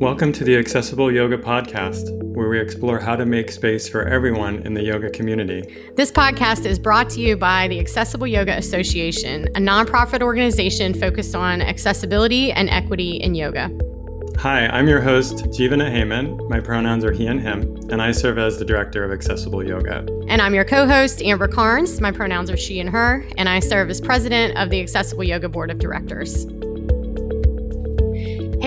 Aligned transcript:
Welcome 0.00 0.32
to 0.32 0.44
the 0.44 0.56
Accessible 0.56 1.12
Yoga 1.12 1.36
Podcast, 1.36 2.10
where 2.34 2.48
we 2.48 2.58
explore 2.58 2.98
how 2.98 3.16
to 3.16 3.26
make 3.26 3.50
space 3.50 3.86
for 3.86 4.08
everyone 4.08 4.62
in 4.62 4.72
the 4.72 4.82
yoga 4.82 5.10
community. 5.10 5.62
This 5.94 6.10
podcast 6.10 6.64
is 6.64 6.78
brought 6.78 7.10
to 7.10 7.20
you 7.20 7.36
by 7.36 7.68
the 7.68 7.78
Accessible 7.78 8.26
Yoga 8.26 8.56
Association, 8.56 9.46
a 9.48 9.60
nonprofit 9.60 10.22
organization 10.22 10.94
focused 10.94 11.34
on 11.34 11.60
accessibility 11.60 12.50
and 12.50 12.70
equity 12.70 13.16
in 13.16 13.34
yoga. 13.34 13.70
Hi, 14.38 14.68
I'm 14.68 14.88
your 14.88 15.02
host, 15.02 15.44
Jivana 15.48 15.94
Heyman. 15.94 16.48
My 16.48 16.60
pronouns 16.60 17.04
are 17.04 17.12
he 17.12 17.26
and 17.26 17.38
him, 17.38 17.76
and 17.90 18.00
I 18.00 18.12
serve 18.12 18.38
as 18.38 18.58
the 18.58 18.64
director 18.64 19.04
of 19.04 19.12
Accessible 19.12 19.62
Yoga. 19.62 20.06
And 20.28 20.40
I'm 20.40 20.54
your 20.54 20.64
co 20.64 20.86
host, 20.86 21.20
Amber 21.20 21.46
Carnes. 21.46 22.00
My 22.00 22.10
pronouns 22.10 22.48
are 22.48 22.56
she 22.56 22.80
and 22.80 22.88
her, 22.88 23.22
and 23.36 23.50
I 23.50 23.60
serve 23.60 23.90
as 23.90 24.00
president 24.00 24.56
of 24.56 24.70
the 24.70 24.80
Accessible 24.80 25.24
Yoga 25.24 25.50
Board 25.50 25.70
of 25.70 25.78
Directors. 25.78 26.46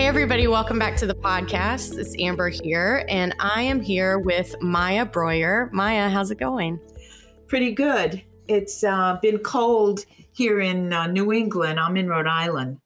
Hey, 0.04 0.08
everybody, 0.08 0.46
welcome 0.48 0.78
back 0.78 0.96
to 0.96 1.06
the 1.06 1.14
podcast. 1.14 1.96
It's 1.96 2.14
Amber 2.18 2.50
here, 2.50 3.06
and 3.08 3.34
I 3.40 3.62
am 3.62 3.80
here 3.80 4.18
with 4.18 4.54
Maya 4.60 5.06
Breuer. 5.06 5.70
Maya, 5.72 6.10
how's 6.10 6.30
it 6.30 6.38
going? 6.38 6.78
Pretty 7.46 7.72
good. 7.72 8.22
It's 8.46 8.84
uh, 8.84 9.18
been 9.22 9.38
cold 9.38 10.04
here 10.32 10.60
in 10.60 10.92
uh, 10.92 11.06
New 11.06 11.32
England. 11.32 11.80
I'm 11.80 11.96
in 11.96 12.06
Rhode 12.06 12.26
Island. 12.26 12.80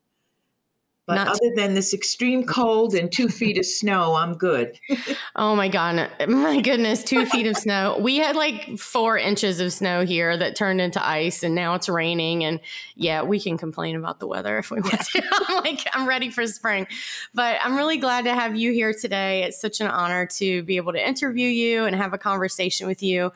But 1.09 1.15
Not 1.15 1.29
other 1.29 1.51
than 1.57 1.73
this 1.73 1.95
extreme 1.95 2.45
cold 2.45 2.95
and 2.95 3.11
two 3.11 3.31
feet 3.31 3.57
of 3.57 3.65
snow, 3.65 4.15
I'm 4.15 4.35
good. 4.35 4.79
oh 5.37 5.57
my 5.57 5.69
God. 5.69 6.11
My 6.29 6.61
goodness, 6.61 7.03
two 7.03 7.25
feet 7.25 7.47
of 7.47 7.57
snow. 7.57 7.97
We 7.99 8.19
had 8.19 8.37
like 8.37 8.79
four 8.79 9.17
inches 9.17 9.59
of 9.59 9.73
snow 9.73 10.05
here 10.05 10.37
that 10.37 10.55
turned 10.55 10.83
into 10.83 11.03
ice 11.03 11.43
and 11.43 11.55
now 11.55 11.73
it's 11.73 11.89
raining. 11.89 12.45
And 12.45 12.61
yeah, 12.95 13.23
we 13.23 13.41
can 13.41 13.57
complain 13.57 13.97
about 13.97 14.21
the 14.21 14.27
weather 14.27 14.59
if 14.59 14.71
we 14.71 14.83
want 14.83 15.01
to. 15.01 15.23
I'm 15.49 15.65
like, 15.65 15.89
I'm 15.95 16.07
ready 16.07 16.29
for 16.29 16.47
spring. 16.47 16.87
But 17.33 17.57
I'm 17.63 17.75
really 17.75 17.97
glad 17.97 18.27
to 18.27 18.35
have 18.35 18.55
you 18.55 18.73
here 18.73 18.93
today. 18.93 19.45
It's 19.45 19.59
such 19.59 19.81
an 19.81 19.87
honor 19.87 20.27
to 20.27 20.63
be 20.65 20.77
able 20.77 20.93
to 20.93 21.09
interview 21.09 21.49
you 21.49 21.87
and 21.87 21.97
have 21.97 22.13
a 22.13 22.19
conversation 22.19 22.87
with 22.87 23.03
you. 23.03 23.33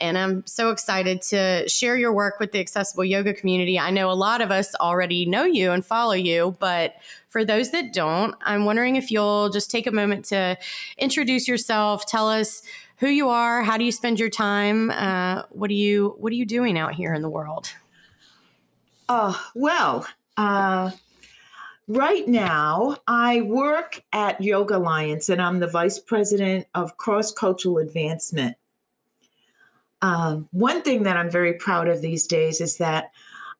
And 0.00 0.16
I'm 0.18 0.46
so 0.46 0.70
excited 0.70 1.22
to 1.22 1.68
share 1.68 1.96
your 1.96 2.12
work 2.12 2.38
with 2.38 2.52
the 2.52 2.60
accessible 2.60 3.04
yoga 3.04 3.34
community. 3.34 3.78
I 3.78 3.90
know 3.90 4.10
a 4.10 4.14
lot 4.14 4.40
of 4.40 4.50
us 4.50 4.74
already 4.76 5.26
know 5.26 5.44
you 5.44 5.70
and 5.70 5.84
follow 5.84 6.12
you, 6.14 6.56
but 6.58 6.94
for 7.28 7.44
those 7.44 7.70
that 7.72 7.92
don't, 7.92 8.34
I'm 8.42 8.64
wondering 8.64 8.96
if 8.96 9.10
you'll 9.10 9.50
just 9.50 9.70
take 9.70 9.86
a 9.86 9.90
moment 9.90 10.24
to 10.26 10.56
introduce 10.98 11.46
yourself, 11.48 12.06
tell 12.06 12.28
us 12.28 12.62
who 12.98 13.08
you 13.08 13.28
are, 13.28 13.62
how 13.62 13.76
do 13.76 13.84
you 13.84 13.92
spend 13.92 14.18
your 14.18 14.30
time, 14.30 14.90
uh, 14.90 15.42
what 15.50 15.70
are 15.70 15.74
you 15.74 16.14
what 16.18 16.32
are 16.32 16.36
you 16.36 16.46
doing 16.46 16.78
out 16.78 16.94
here 16.94 17.12
in 17.12 17.22
the 17.22 17.28
world? 17.28 17.72
Uh, 19.08 19.34
well, 19.54 20.06
uh, 20.36 20.90
right 21.88 22.26
now 22.26 22.96
I 23.06 23.42
work 23.42 24.02
at 24.12 24.40
Yoga 24.40 24.76
Alliance 24.76 25.28
and 25.28 25.40
I'm 25.40 25.60
the 25.60 25.66
vice 25.66 25.98
president 25.98 26.66
of 26.74 26.96
cross 26.96 27.32
cultural 27.32 27.78
advancement. 27.78 28.56
Um, 30.06 30.48
one 30.52 30.82
thing 30.82 31.02
that 31.02 31.16
I'm 31.16 31.28
very 31.28 31.54
proud 31.54 31.88
of 31.88 32.00
these 32.00 32.28
days 32.28 32.60
is 32.60 32.76
that 32.76 33.10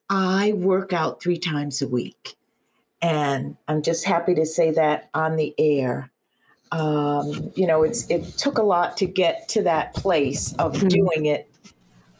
I 0.09 0.53
work 0.53 0.93
out 0.93 1.21
three 1.21 1.39
times 1.39 1.83
a 1.83 1.89
week. 1.89 2.37
And 3.03 3.57
I'm 3.67 3.83
just 3.83 4.05
happy 4.05 4.33
to 4.37 4.47
say 4.47 4.71
that 4.71 5.11
on 5.13 5.35
the 5.35 5.53
air. 5.59 6.09
Um, 6.71 7.51
you 7.57 7.67
know, 7.67 7.83
it's 7.83 8.09
it 8.09 8.39
took 8.39 8.59
a 8.59 8.63
lot 8.63 8.97
to 8.99 9.07
get 9.07 9.49
to 9.51 9.63
that 9.65 9.95
place 9.95 10.55
of 10.55 10.75
mm-hmm. 10.75 10.87
doing 10.87 11.27
it 11.27 11.51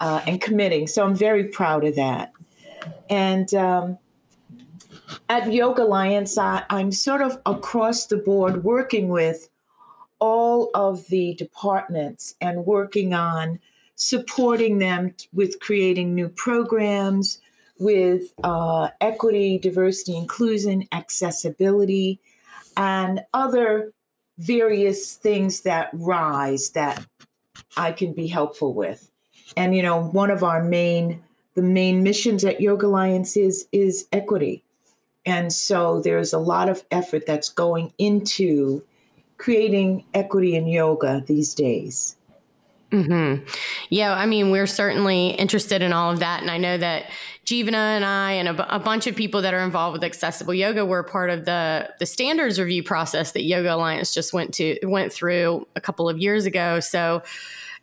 uh, 0.01 0.23
and 0.27 0.41
committing. 0.41 0.89
So 0.89 1.05
I'm 1.05 1.15
very 1.15 1.45
proud 1.45 1.85
of 1.85 1.95
that. 1.95 2.33
And 3.09 3.55
um, 3.55 3.97
at 5.29 5.53
Yoga 5.53 5.85
Alliance, 5.85 6.37
I, 6.37 6.65
I'm 6.69 6.91
sort 6.91 7.23
of 7.23 7.41
across 7.47 8.07
the 8.07 8.17
board 8.17 8.65
working 8.65 9.07
with 9.07 9.49
all 10.19 10.71
of 10.75 11.07
the 11.07 11.35
departments 11.35 12.35
and 12.41 12.67
working 12.67 13.15
on 13.15 13.61
supporting 13.97 14.79
them 14.79 15.15
with 15.33 15.59
creating 15.61 16.15
new 16.15 16.29
programs, 16.29 17.41
with 17.79 18.33
uh, 18.45 18.89
equity, 19.01 19.59
diversity, 19.59 20.17
inclusion, 20.17 20.87
accessibility, 20.93 22.21
and 22.77 23.21
other 23.35 23.93
various 24.39 25.15
things 25.15 25.63
that 25.63 25.91
rise 25.93 26.71
that 26.71 27.05
I 27.77 27.93
can 27.93 28.13
be 28.13 28.27
helpful 28.27 28.75
with. 28.75 29.11
And 29.57 29.75
you 29.75 29.83
know, 29.83 30.03
one 30.03 30.31
of 30.31 30.45
our 30.45 30.63
main 30.63 31.23
the 31.55 31.63
main 31.63 32.03
missions 32.03 32.45
at 32.45 32.61
Yoga 32.61 32.87
Alliance 32.87 33.37
is 33.37 33.67
is 33.73 34.07
equity. 34.13 34.63
And 35.25 35.53
so 35.53 36.01
there's 36.01 36.33
a 36.33 36.39
lot 36.39 36.69
of 36.69 36.85
effort 36.91 37.27
that's 37.27 37.49
going 37.49 37.93
into 37.99 38.85
creating 39.39 40.05
equity 40.15 40.55
in 40.55 40.69
yoga 40.69 41.23
these 41.27 41.53
days. 41.53 42.17
Mm-hmm. 42.93 43.45
Yeah, 43.91 44.15
I 44.15 44.27
mean, 44.27 44.51
we're 44.51 44.69
certainly 44.69 45.31
interested 45.31 45.83
in 45.83 45.93
all 45.93 46.13
of 46.13 46.21
that. 46.21 46.41
And 46.41 46.51
I 46.51 46.57
know 46.57 46.79
that 46.79 47.11
Jivana 47.45 47.75
and 47.75 48.05
I 48.05 48.33
and 48.33 48.49
a, 48.49 48.77
a, 48.77 48.79
bunch 48.79 49.09
of 49.09 49.17
people 49.17 49.43
that 49.43 49.55
are 49.55 49.65
involved 49.65 49.95
with 49.95 50.05
accessible 50.05 50.55
yoga 50.55 50.87
were 50.87 51.03
part 51.03 51.31
of 51.31 51.45
the 51.45 51.89
the 51.99 52.07
standards 52.07 52.61
review 52.61 52.85
process 52.85 53.33
that 53.33 53.43
Yoga 53.43 53.75
Alliance 53.75 54.15
just 54.15 54.33
went 54.33 54.55
to 54.55 54.79
went 54.85 55.13
through 55.13 55.67
a 55.75 55.81
couple 55.81 56.09
of 56.09 56.19
years 56.19 56.47
ago. 56.47 56.79
So 56.79 57.23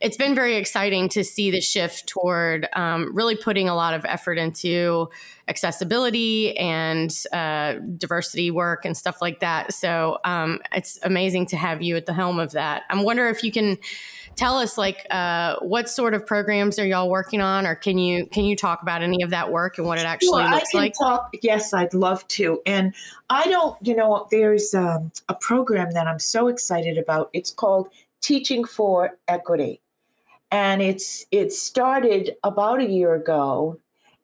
it's 0.03 0.18
been 0.18 0.36
very 0.36 0.58
exciting 0.58 1.08
to 1.09 1.24
see 1.24 1.50
the 1.50 1.62
shift 1.62 2.08
toward 2.08 2.68
um, 2.74 3.16
really 3.16 3.38
putting 3.38 3.69
a 3.69 3.75
lot 3.75 3.94
of 3.94 4.03
effort 4.03 4.38
into 4.38 5.09
accessibility 5.47 6.58
and 6.58 7.24
uh, 7.31 7.75
diversity 7.97 8.52
work 8.52 8.84
and 8.84 8.97
stuff 8.97 9.22
like 9.22 9.40
that. 9.40 9.74
So 9.74 10.19
um, 10.25 10.59
it's 10.74 11.00
amazing 11.03 11.46
to 11.47 11.58
have 11.58 11.81
you 11.81 11.96
at 11.96 12.06
the 12.06 12.13
helm 12.13 12.38
of 12.38 12.52
that. 12.52 12.84
I'm 12.90 13.03
wondering 13.03 13.34
if 13.34 13.44
you 13.44 13.52
can 13.52 13.78
tell 14.36 14.58
us 14.58 14.78
like 14.78 15.06
uh, 15.10 15.58
what 15.60 15.90
sort 15.90 16.14
of 16.14 16.26
programs 16.26 16.80
are 16.80 16.86
y'all 16.86 17.10
working 17.10 17.42
on 17.42 17.66
or 17.66 17.76
can 17.76 17.98
you 17.98 18.26
can 18.28 18.46
you 18.46 18.56
talk 18.56 18.82
about 18.82 19.02
any 19.02 19.22
of 19.24 19.30
that 19.30 19.52
work 19.52 19.78
and 19.78 19.88
what 19.88 20.00
it 20.00 20.06
actually 20.06 20.44
sure, 20.44 20.50
looks 20.50 20.70
I 20.70 20.72
can 20.72 20.80
like? 20.80 20.94
talk, 21.00 21.30
yes 21.42 21.74
i'd 21.74 21.94
love 21.94 22.28
to 22.30 22.62
and 22.66 22.94
i 23.30 23.48
don't 23.48 23.78
you 23.86 23.96
know 23.96 24.28
there's 24.32 24.74
um, 24.74 25.12
a 25.30 25.36
program 25.36 25.92
that 25.92 26.08
i'm 26.08 26.20
so 26.20 26.48
excited 26.48 26.98
about 26.98 27.30
it's 27.34 27.52
called 27.52 27.90
teaching 28.24 28.64
for 28.64 29.18
equity. 29.28 29.82
And 30.50 30.82
it's 30.82 31.26
it 31.32 31.52
started 31.52 32.36
about 32.44 32.80
a 32.80 32.90
year 32.90 33.14
ago 33.14 33.80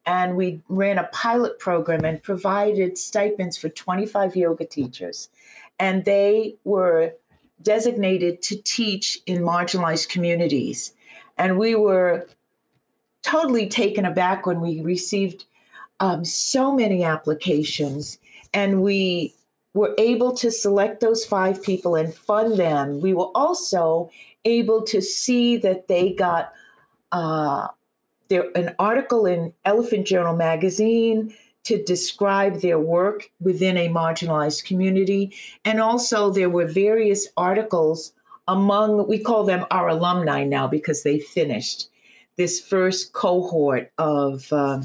and 0.06 0.36
we 0.36 0.62
ran 0.70 0.98
a 0.98 1.10
pilot 1.12 1.60
program 1.60 2.06
and 2.06 2.24
provided 2.24 2.98
stipends 2.98 3.58
for 3.58 3.70
25 3.70 4.36
yoga 4.36 4.66
teachers. 4.66 5.30
And 5.80 6.06
they 6.06 6.56
were 6.64 7.14
designated 7.62 8.42
to 8.44 8.62
teach 8.64 9.20
in 9.26 9.42
marginalized 9.42 10.10
communities. 10.10 10.94
And 11.38 11.58
we 11.58 11.76
were 11.76 12.28
totally 13.24 13.68
taken 13.68 14.06
aback 14.06 14.46
when 14.46 14.62
we 14.62 14.82
received 14.82 15.46
um, 16.00 16.24
so 16.24 16.74
many 16.74 17.04
applications 17.04 18.18
and 18.54 18.82
we 18.82 19.34
were 19.74 19.94
able 19.98 20.34
to 20.36 20.52
select 20.52 21.00
those 21.00 21.26
five 21.26 21.62
people 21.62 21.96
and 21.96 22.14
fund 22.14 22.58
them. 22.58 23.02
We 23.02 23.14
were 23.14 23.32
also 23.36 24.10
able 24.46 24.82
to 24.84 25.02
see 25.02 25.58
that 25.58 25.88
they 25.88 26.14
got 26.14 26.54
uh, 27.12 27.68
there, 28.30 28.46
an 28.56 28.74
article 28.80 29.26
in 29.26 29.54
Elephant 29.66 30.08
Journal 30.08 30.36
magazine 30.36 31.34
to 31.66 31.84
describe 31.84 32.62
their 32.62 32.80
work 32.80 33.30
within 33.40 33.78
a 33.78 33.90
marginalized 33.90 34.64
community. 34.66 35.34
And 35.66 35.80
also, 35.80 36.32
there 36.32 36.50
were 36.50 36.66
various 36.66 37.28
articles 37.38 38.14
among, 38.48 39.08
we 39.08 39.20
call 39.20 39.44
them 39.44 39.66
our 39.70 39.90
alumni 39.90 40.44
now 40.44 40.68
because 40.68 41.04
they 41.04 41.20
finished 41.20 41.90
this 42.38 42.60
first 42.60 43.14
cohort 43.14 43.92
of 43.98 44.52
uh, 44.52 44.82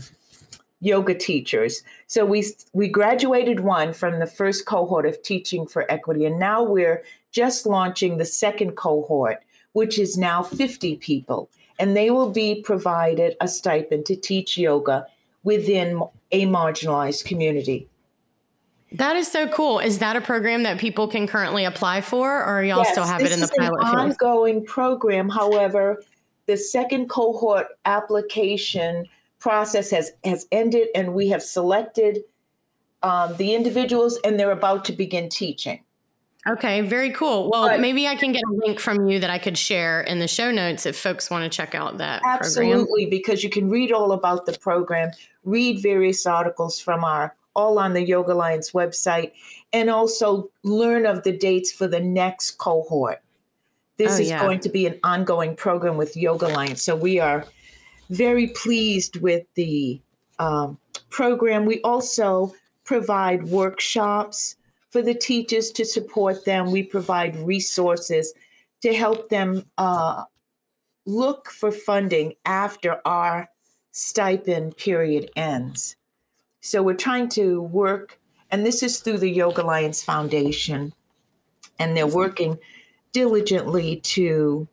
yoga 0.80 1.14
teachers. 1.14 1.82
So 2.06 2.26
we, 2.26 2.44
we 2.72 2.88
graduated 2.88 3.60
one 3.60 3.94
from 3.94 4.18
the 4.18 4.26
first 4.26 4.66
cohort 4.66 5.06
of 5.06 5.22
Teaching 5.22 5.66
for 5.66 5.90
Equity, 5.90 6.26
and 6.26 6.38
now 6.38 6.62
we're 6.62 7.02
just 7.32 7.64
launching 7.64 8.18
the 8.18 8.24
second 8.24 8.72
cohort, 8.72 9.42
which 9.72 9.98
is 9.98 10.18
now 10.18 10.42
50 10.42 10.96
people. 10.96 11.48
And 11.78 11.96
they 11.96 12.10
will 12.10 12.30
be 12.30 12.60
provided 12.62 13.36
a 13.40 13.48
stipend 13.48 14.06
to 14.06 14.16
teach 14.16 14.58
yoga 14.58 15.06
within 15.44 16.02
a 16.32 16.46
marginalized 16.46 17.24
community. 17.24 17.88
That 18.92 19.16
is 19.16 19.30
so 19.30 19.48
cool. 19.48 19.80
Is 19.80 19.98
that 19.98 20.16
a 20.16 20.20
program 20.20 20.62
that 20.62 20.78
people 20.78 21.08
can 21.08 21.26
currently 21.26 21.64
apply 21.64 22.00
for, 22.00 22.44
or 22.44 22.62
y'all 22.62 22.78
yes, 22.78 22.92
still 22.92 23.04
have 23.04 23.20
it 23.20 23.32
in 23.32 23.40
the 23.40 23.50
pilot? 23.58 23.80
An 23.80 23.86
ongoing 23.86 24.64
program. 24.64 25.28
However, 25.28 26.02
the 26.46 26.56
second 26.56 27.08
cohort 27.08 27.66
application 27.86 29.06
process 29.40 29.90
has 29.90 30.12
has 30.22 30.46
ended, 30.52 30.88
and 30.94 31.12
we 31.12 31.28
have 31.28 31.42
selected 31.42 32.20
um, 33.02 33.36
the 33.36 33.54
individuals, 33.54 34.18
and 34.24 34.38
they're 34.38 34.52
about 34.52 34.84
to 34.86 34.92
begin 34.92 35.28
teaching. 35.28 35.82
Okay, 36.46 36.82
very 36.82 37.10
cool. 37.10 37.50
Well, 37.50 37.68
but, 37.68 37.80
maybe 37.80 38.06
I 38.06 38.16
can 38.16 38.32
get 38.32 38.42
a 38.42 38.52
link 38.52 38.78
from 38.78 39.08
you 39.08 39.18
that 39.20 39.30
I 39.30 39.38
could 39.38 39.56
share 39.56 40.02
in 40.02 40.18
the 40.18 40.28
show 40.28 40.50
notes 40.50 40.84
if 40.84 40.96
folks 40.98 41.30
want 41.30 41.50
to 41.50 41.54
check 41.54 41.74
out 41.74 41.98
that 41.98 42.20
absolutely, 42.26 43.04
program. 43.04 43.10
because 43.10 43.42
you 43.42 43.48
can 43.48 43.70
read 43.70 43.92
all 43.92 44.12
about 44.12 44.44
the 44.44 44.52
program, 44.58 45.10
read 45.44 45.82
various 45.82 46.26
articles 46.26 46.78
from 46.78 47.02
our 47.02 47.34
all 47.56 47.78
on 47.78 47.94
the 47.94 48.02
Yoga 48.02 48.32
Alliance 48.32 48.72
website, 48.72 49.32
and 49.72 49.88
also 49.88 50.50
learn 50.64 51.06
of 51.06 51.22
the 51.22 51.32
dates 51.32 51.72
for 51.72 51.86
the 51.86 52.00
next 52.00 52.58
cohort. 52.58 53.22
This 53.96 54.18
Oh, 54.18 54.22
is 54.22 54.28
yeah. 54.28 54.40
going 54.40 54.60
to 54.60 54.68
be 54.68 54.86
an 54.86 54.98
ongoing 55.04 55.54
program 55.54 55.96
with 55.96 56.16
Yoga 56.16 56.48
Alliance. 56.48 56.82
So 56.82 56.96
we 56.96 57.20
are 57.20 57.46
very 58.10 58.48
pleased 58.48 59.20
with 59.22 59.46
the 59.54 60.00
um, 60.38 60.78
program. 61.10 61.64
We 61.64 61.80
also 61.82 62.54
provide 62.82 63.44
workshops 63.44 64.56
for 64.94 65.02
the 65.02 65.12
teachers 65.12 65.72
to 65.72 65.84
support 65.84 66.44
them. 66.44 66.70
We 66.70 66.84
provide 66.84 67.34
resources 67.34 68.32
to 68.80 68.94
help 68.94 69.28
them 69.28 69.64
uh, 69.76 70.22
look 71.04 71.50
for 71.50 71.72
funding 71.72 72.34
after 72.44 73.00
our 73.04 73.48
stipend 73.90 74.76
period 74.76 75.32
ends. 75.34 75.96
So 76.60 76.80
we're 76.80 76.94
trying 76.94 77.28
to 77.30 77.62
work, 77.62 78.20
and 78.52 78.64
this 78.64 78.84
is 78.84 79.00
through 79.00 79.18
the 79.18 79.28
Yoga 79.28 79.64
Alliance 79.64 80.04
Foundation, 80.04 80.92
and 81.80 81.96
they're 81.96 82.06
working 82.06 82.56
diligently 83.10 83.96
to 84.14 84.68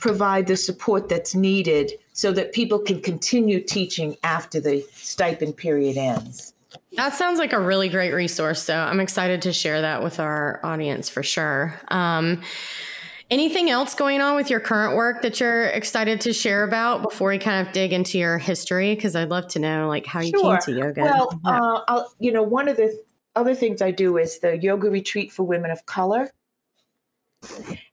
provide 0.00 0.46
the 0.48 0.56
support 0.58 1.08
that's 1.08 1.34
needed 1.34 1.92
so 2.12 2.30
that 2.32 2.52
people 2.52 2.78
can 2.78 3.00
continue 3.00 3.62
teaching 3.62 4.18
after 4.22 4.60
the 4.60 4.84
stipend 4.92 5.56
period 5.56 5.96
ends. 5.96 6.53
That 6.96 7.14
sounds 7.14 7.38
like 7.38 7.52
a 7.52 7.60
really 7.60 7.88
great 7.88 8.12
resource. 8.12 8.62
So 8.62 8.76
I'm 8.76 9.00
excited 9.00 9.42
to 9.42 9.52
share 9.52 9.80
that 9.80 10.02
with 10.02 10.20
our 10.20 10.60
audience 10.62 11.08
for 11.08 11.22
sure. 11.22 11.78
Um, 11.88 12.42
anything 13.30 13.70
else 13.70 13.94
going 13.94 14.20
on 14.20 14.36
with 14.36 14.50
your 14.50 14.60
current 14.60 14.96
work 14.96 15.22
that 15.22 15.40
you're 15.40 15.64
excited 15.64 16.20
to 16.22 16.32
share 16.32 16.62
about 16.64 17.02
before 17.02 17.30
we 17.30 17.38
kind 17.38 17.66
of 17.66 17.72
dig 17.72 17.92
into 17.92 18.18
your 18.18 18.38
history? 18.38 18.94
Because 18.94 19.16
I'd 19.16 19.30
love 19.30 19.48
to 19.48 19.58
know 19.58 19.88
like 19.88 20.06
how 20.06 20.20
you 20.20 20.30
Sure. 20.30 20.58
came 20.58 20.74
to 20.74 20.80
yoga. 20.80 21.02
Well, 21.02 21.40
Yeah. 21.44 21.60
uh, 21.60 21.84
I'll, 21.88 22.14
you 22.18 22.32
know, 22.32 22.42
one 22.42 22.68
of 22.68 22.76
the 22.76 22.86
th- 22.86 22.98
other 23.34 23.54
things 23.54 23.82
I 23.82 23.90
do 23.90 24.16
is 24.16 24.38
the 24.38 24.56
yoga 24.58 24.88
retreat 24.90 25.32
for 25.32 25.42
women 25.42 25.70
of 25.70 25.86
color. 25.86 26.30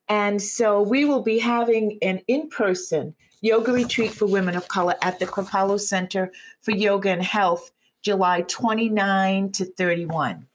And 0.07 0.41
so 0.41 0.81
we 0.81 1.05
will 1.05 1.21
be 1.23 1.39
having 1.39 1.97
an 2.01 2.21
in 2.27 2.49
person 2.49 3.15
yoga 3.41 3.71
retreat 3.71 4.11
for 4.11 4.25
women 4.27 4.55
of 4.55 4.67
color 4.67 4.95
at 5.01 5.19
the 5.19 5.25
Kripalu 5.25 5.79
Center 5.79 6.31
for 6.61 6.71
Yoga 6.71 7.09
and 7.09 7.23
Health, 7.23 7.71
July 8.01 8.41
29 8.43 9.51
to 9.53 9.65
31. 9.65 10.47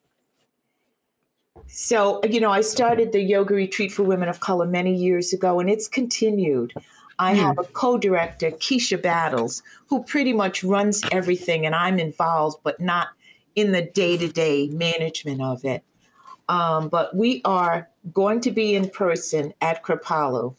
So, 1.69 2.21
you 2.25 2.41
know, 2.41 2.51
I 2.51 2.61
started 2.61 3.13
the 3.13 3.21
yoga 3.21 3.55
retreat 3.55 3.93
for 3.93 4.03
women 4.03 4.29
of 4.29 4.41
color 4.41 4.67
many 4.67 4.95
years 4.95 5.33
ago, 5.33 5.61
and 5.61 5.69
it's 5.69 5.89
continued. 5.89 6.73
I 7.19 7.35
Hmm. 7.35 7.41
have 7.41 7.59
a 7.59 7.65
co 7.65 7.99
director, 7.99 8.51
Keisha 8.51 9.01
Battles, 9.01 9.63
who 9.89 10.03
pretty 10.05 10.33
much 10.33 10.63
runs 10.63 11.03
everything, 11.11 11.67
and 11.67 11.75
I'm 11.75 11.99
involved, 11.99 12.59
but 12.63 12.81
not 12.81 13.09
in 13.55 13.73
the 13.73 13.83
day 13.83 14.17
to 14.19 14.29
day 14.29 14.69
management 14.69 15.41
of 15.41 15.65
it. 15.65 15.83
Um, 16.49 16.89
but 16.89 17.17
we 17.17 17.41
are 17.45 17.89
going 18.13 18.41
to 18.43 18.51
be 18.53 18.75
in 18.77 18.91
person 18.91 19.53
at 19.61 19.83
Kripalu. 19.83 20.55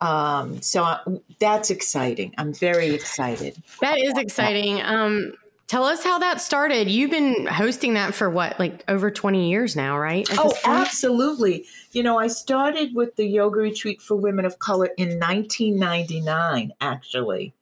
Um, 0.00 0.62
so 0.62 0.82
I, 0.84 1.00
that's 1.40 1.68
exciting. 1.70 2.32
I'm 2.38 2.54
very 2.54 2.90
excited. 2.94 3.62
that 3.82 3.98
is 3.98 4.16
exciting. 4.16 4.80
Um, 4.80 5.34
tell 5.70 5.84
us 5.84 6.02
how 6.02 6.18
that 6.18 6.40
started. 6.40 6.90
You've 6.90 7.12
been 7.12 7.46
hosting 7.46 7.94
that 7.94 8.12
for 8.12 8.28
what, 8.28 8.58
like 8.58 8.82
over 8.88 9.08
20 9.08 9.50
years 9.50 9.76
now, 9.76 9.96
right? 9.96 10.26
Oh, 10.32 10.52
absolutely. 10.64 11.64
You 11.92 12.02
know, 12.02 12.18
I 12.18 12.26
started 12.26 12.92
with 12.92 13.14
the 13.14 13.24
yoga 13.24 13.60
retreat 13.60 14.02
for 14.02 14.16
women 14.16 14.44
of 14.44 14.58
color 14.58 14.90
in 14.96 15.20
1999, 15.20 16.72
actually. 16.80 17.54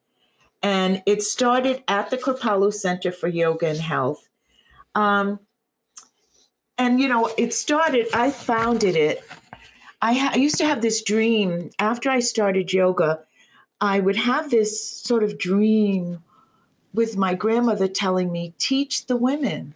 And 0.62 1.02
it 1.04 1.22
started 1.22 1.84
at 1.86 2.08
the 2.08 2.16
Kripalu 2.16 2.72
Center 2.72 3.12
for 3.12 3.28
Yoga 3.28 3.66
and 3.66 3.78
Health. 3.78 4.26
Um, 4.94 5.40
and, 6.78 6.98
you 6.98 7.08
know, 7.08 7.30
it 7.36 7.52
started, 7.52 8.06
I 8.14 8.30
founded 8.30 8.96
it. 8.96 9.22
I, 10.00 10.14
ha- 10.14 10.30
I 10.32 10.38
used 10.38 10.56
to 10.56 10.64
have 10.64 10.80
this 10.80 11.02
dream 11.02 11.72
after 11.78 12.08
I 12.08 12.20
started 12.20 12.72
yoga, 12.72 13.20
I 13.82 14.00
would 14.00 14.16
have 14.16 14.48
this 14.48 14.96
sort 14.96 15.22
of 15.22 15.38
dream 15.38 16.22
with 16.98 17.16
my 17.16 17.32
grandmother 17.32 17.86
telling 17.86 18.32
me, 18.32 18.54
teach 18.58 19.06
the 19.06 19.16
women. 19.16 19.72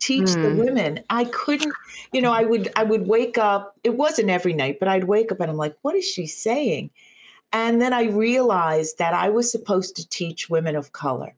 Teach 0.00 0.40
the 0.40 0.50
Hmm. 0.50 0.56
women. 0.56 1.04
I 1.08 1.24
couldn't 1.26 1.76
you 2.12 2.20
know 2.20 2.32
i 2.32 2.42
would 2.42 2.72
i 2.74 2.82
would 2.82 3.06
wake 3.06 3.38
up 3.38 3.76
it 3.84 3.96
wasn't 3.96 4.28
every 4.28 4.52
night 4.52 4.78
but 4.80 4.88
i'd 4.88 5.04
wake 5.04 5.30
up 5.30 5.38
and 5.40 5.50
i'm 5.50 5.56
like 5.56 5.76
what 5.82 5.94
is 5.94 6.04
she 6.04 6.26
saying? 6.26 6.90
And 7.52 7.80
then 7.80 7.92
i 7.92 8.04
realized 8.06 8.98
that 8.98 9.14
i 9.14 9.28
was 9.28 9.52
supposed 9.52 9.94
to 9.96 10.08
teach 10.08 10.50
women 10.50 10.74
of 10.74 10.92
color. 10.92 11.36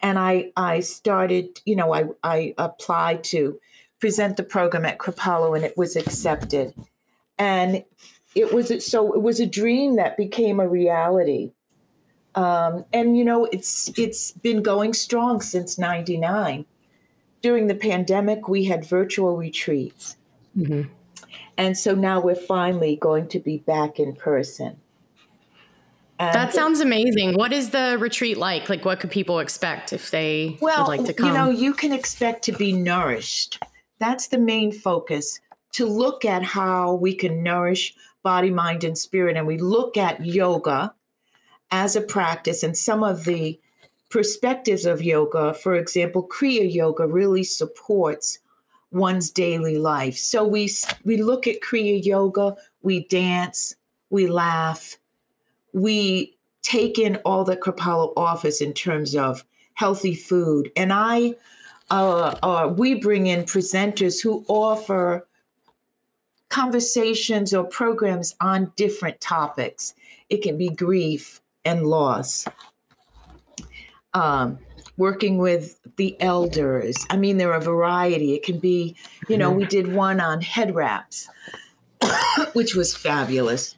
And 0.00 0.18
i 0.18 0.50
i 0.56 0.80
started 0.80 1.60
you 1.64 1.76
know 1.76 1.94
i 1.94 2.06
i 2.24 2.54
applied 2.58 3.22
to 3.34 3.60
present 4.00 4.36
the 4.36 4.42
program 4.42 4.84
at 4.84 4.98
Kripalu 4.98 5.54
and 5.56 5.64
it 5.64 5.76
was 5.76 5.94
accepted. 5.94 6.74
And 7.38 7.84
it 8.34 8.52
was 8.52 8.84
so 8.84 9.12
it 9.14 9.22
was 9.22 9.38
a 9.38 9.46
dream 9.46 9.94
that 9.94 10.16
became 10.16 10.58
a 10.58 10.68
reality 10.68 11.52
um, 12.34 12.84
and 12.92 13.16
you 13.16 13.24
know 13.24 13.46
it's 13.46 13.90
it's 13.98 14.32
been 14.32 14.62
going 14.62 14.92
strong 14.94 15.40
since 15.40 15.78
99 15.78 16.64
during 17.42 17.66
the 17.66 17.74
pandemic 17.74 18.48
we 18.48 18.64
had 18.64 18.84
virtual 18.84 19.36
retreats 19.36 20.16
Mhm. 20.56 20.88
and 21.56 21.76
so 21.76 21.94
now 21.94 22.20
we're 22.20 22.34
finally 22.34 22.96
going 22.96 23.28
to 23.28 23.38
be 23.38 23.58
back 23.58 23.98
in 23.98 24.14
person 24.14 24.76
And 26.18 26.34
That 26.34 26.52
sounds 26.52 26.80
amazing. 26.80 27.34
What 27.34 27.50
is 27.50 27.70
the 27.70 27.96
retreat 27.98 28.36
like? 28.36 28.68
Like, 28.68 28.84
what 28.84 29.00
could 29.00 29.10
people 29.10 29.38
expect 29.38 29.92
if 29.94 30.10
they 30.10 30.58
well 30.60 30.82
would 30.86 30.98
like 30.98 31.06
to 31.06 31.14
come? 31.14 31.28
you 31.28 31.32
know 31.32 31.48
you 31.50 31.72
can 31.72 31.92
expect 31.92 32.44
to 32.44 32.52
be 32.52 32.72
nourished 32.72 33.58
that's 33.98 34.28
the 34.28 34.38
main 34.38 34.70
focus 34.72 35.40
to 35.72 35.86
look 35.86 36.24
at 36.24 36.42
how 36.42 36.94
we 36.94 37.14
can 37.14 37.42
nourish 37.42 37.94
body 38.22 38.50
mind 38.50 38.84
and 38.84 38.98
spirit 38.98 39.36
and 39.36 39.46
we 39.46 39.56
look 39.56 39.96
at 39.96 40.24
yoga 40.24 40.92
as 41.70 41.96
a 41.96 42.00
practice 42.00 42.62
and 42.62 42.76
some 42.76 43.02
of 43.02 43.24
the 43.24 43.58
perspectives 44.08 44.84
of 44.86 45.02
yoga 45.02 45.54
for 45.54 45.74
example 45.74 46.26
kriya 46.26 46.72
yoga 46.72 47.06
really 47.06 47.44
supports 47.44 48.40
one's 48.90 49.30
daily 49.30 49.78
life 49.78 50.16
so 50.16 50.44
we 50.44 50.68
we 51.04 51.16
look 51.22 51.46
at 51.46 51.60
kriya 51.60 52.04
yoga 52.04 52.56
we 52.82 53.06
dance 53.06 53.76
we 54.10 54.26
laugh 54.26 54.96
we 55.72 56.36
take 56.62 56.98
in 56.98 57.16
all 57.24 57.44
that 57.44 57.60
Kripalu 57.60 58.12
offers 58.16 58.60
in 58.60 58.72
terms 58.72 59.14
of 59.14 59.44
healthy 59.74 60.14
food 60.14 60.70
and 60.76 60.92
i 60.92 61.34
uh, 61.90 62.36
uh, 62.42 62.72
we 62.76 62.94
bring 62.94 63.26
in 63.26 63.42
presenters 63.44 64.22
who 64.22 64.44
offer 64.48 65.26
conversations 66.48 67.54
or 67.54 67.64
programs 67.64 68.34
on 68.40 68.72
different 68.76 69.20
topics. 69.20 69.94
It 70.28 70.42
can 70.42 70.58
be 70.58 70.68
grief 70.68 71.40
and 71.64 71.86
loss, 71.86 72.46
um, 74.14 74.58
working 74.96 75.38
with 75.38 75.78
the 75.96 76.20
elders. 76.20 76.96
I 77.10 77.16
mean, 77.16 77.38
there 77.38 77.50
are 77.52 77.56
a 77.58 77.60
variety. 77.60 78.34
It 78.34 78.42
can 78.42 78.58
be, 78.58 78.96
you 79.28 79.38
know, 79.38 79.50
we 79.50 79.64
did 79.66 79.92
one 79.92 80.20
on 80.20 80.40
head 80.40 80.74
wraps, 80.74 81.28
which 82.52 82.74
was 82.74 82.94
fabulous. 82.96 83.76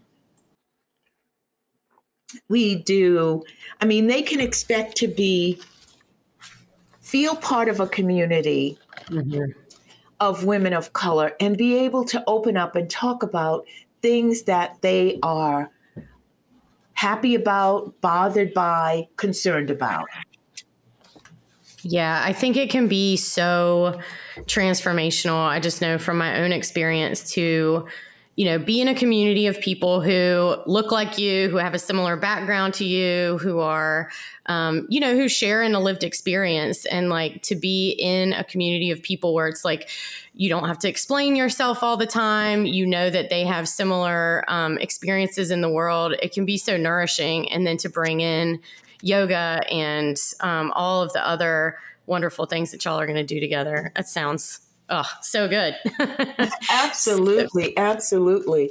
We 2.48 2.76
do, 2.76 3.44
I 3.80 3.84
mean, 3.84 4.06
they 4.06 4.22
can 4.22 4.40
expect 4.40 4.96
to 4.96 5.08
be, 5.08 5.60
feel 7.00 7.36
part 7.36 7.68
of 7.68 7.78
a 7.80 7.86
community 7.86 8.78
Mhm. 9.08 9.54
of 10.20 10.44
women 10.44 10.72
of 10.72 10.92
color 10.92 11.32
and 11.40 11.58
be 11.58 11.76
able 11.76 12.04
to 12.06 12.22
open 12.26 12.56
up 12.56 12.74
and 12.76 12.88
talk 12.88 13.22
about 13.22 13.66
things 14.00 14.44
that 14.44 14.80
they 14.80 15.18
are 15.22 15.70
happy 17.02 17.34
about, 17.34 18.00
bothered 18.00 18.54
by, 18.54 19.08
concerned 19.16 19.70
about. 19.70 20.06
Yeah, 21.82 22.22
I 22.24 22.32
think 22.32 22.56
it 22.56 22.70
can 22.70 22.86
be 22.86 23.16
so 23.16 23.98
transformational. 24.42 25.44
I 25.44 25.58
just 25.58 25.80
know 25.80 25.98
from 25.98 26.16
my 26.16 26.42
own 26.42 26.52
experience 26.52 27.32
to, 27.32 27.88
you 28.36 28.44
know, 28.44 28.56
be 28.60 28.80
in 28.80 28.86
a 28.86 28.94
community 28.94 29.48
of 29.48 29.60
people 29.60 30.00
who 30.00 30.54
look 30.66 30.92
like 30.92 31.18
you, 31.18 31.48
who 31.48 31.56
have 31.56 31.74
a 31.74 31.78
similar 31.80 32.16
background 32.16 32.74
to 32.74 32.84
you, 32.84 33.36
who 33.38 33.58
are, 33.58 34.08
um, 34.46 34.86
you 34.88 35.00
know, 35.00 35.16
who 35.16 35.28
share 35.28 35.60
in 35.64 35.74
a 35.74 35.80
lived 35.80 36.04
experience, 36.04 36.86
and 36.86 37.08
like 37.08 37.42
to 37.42 37.56
be 37.56 37.90
in 37.98 38.32
a 38.32 38.44
community 38.44 38.92
of 38.92 39.02
people 39.02 39.34
where 39.34 39.48
it's 39.48 39.64
like 39.64 39.88
you 40.34 40.48
don't 40.48 40.66
have 40.66 40.78
to 40.80 40.88
explain 40.88 41.36
yourself 41.36 41.82
all 41.82 41.96
the 41.96 42.06
time. 42.06 42.64
You 42.64 42.86
know 42.86 43.10
that 43.10 43.28
they 43.28 43.44
have 43.44 43.68
similar 43.68 44.44
um, 44.48 44.78
experiences 44.78 45.50
in 45.50 45.60
the 45.60 45.68
world. 45.68 46.14
It 46.22 46.32
can 46.32 46.46
be 46.46 46.56
so 46.56 46.76
nourishing, 46.76 47.50
and 47.52 47.66
then 47.66 47.76
to 47.78 47.88
bring 47.88 48.20
in 48.20 48.60
yoga 49.02 49.60
and 49.70 50.16
um, 50.40 50.72
all 50.74 51.02
of 51.02 51.12
the 51.12 51.26
other 51.26 51.76
wonderful 52.06 52.46
things 52.46 52.70
that 52.70 52.84
y'all 52.84 52.98
are 52.98 53.06
going 53.06 53.16
to 53.16 53.24
do 53.24 53.40
together. 53.40 53.92
That 53.94 54.08
sounds 54.08 54.60
oh 54.88 55.08
so 55.20 55.48
good. 55.48 55.76
Absolutely, 56.70 57.76
absolutely. 57.76 58.70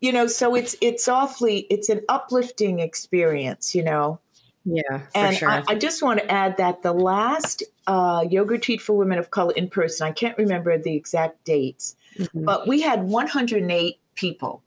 You 0.00 0.12
know, 0.12 0.26
so 0.26 0.54
it's 0.54 0.76
it's 0.80 1.08
awfully 1.08 1.66
it's 1.70 1.88
an 1.88 2.02
uplifting 2.08 2.80
experience, 2.80 3.74
you 3.74 3.82
know. 3.82 4.20
Yeah, 4.64 4.98
for 4.98 5.04
and 5.14 5.36
sure. 5.36 5.50
I, 5.50 5.62
I 5.68 5.74
just 5.74 6.02
want 6.02 6.20
to 6.20 6.30
add 6.30 6.56
that 6.56 6.82
the 6.82 6.92
last 6.92 7.62
uh, 7.86 8.24
yoga 8.28 8.52
retreat 8.52 8.80
for 8.80 8.94
women 8.94 9.18
of 9.18 9.30
color 9.30 9.52
in 9.54 9.68
person, 9.68 10.06
I 10.06 10.12
can't 10.12 10.36
remember 10.38 10.78
the 10.78 10.94
exact 10.94 11.44
dates, 11.44 11.96
Mhm. 12.18 12.44
but 12.44 12.66
we 12.66 12.80
had 12.80 13.04
108 13.04 13.98
people. 14.14 14.62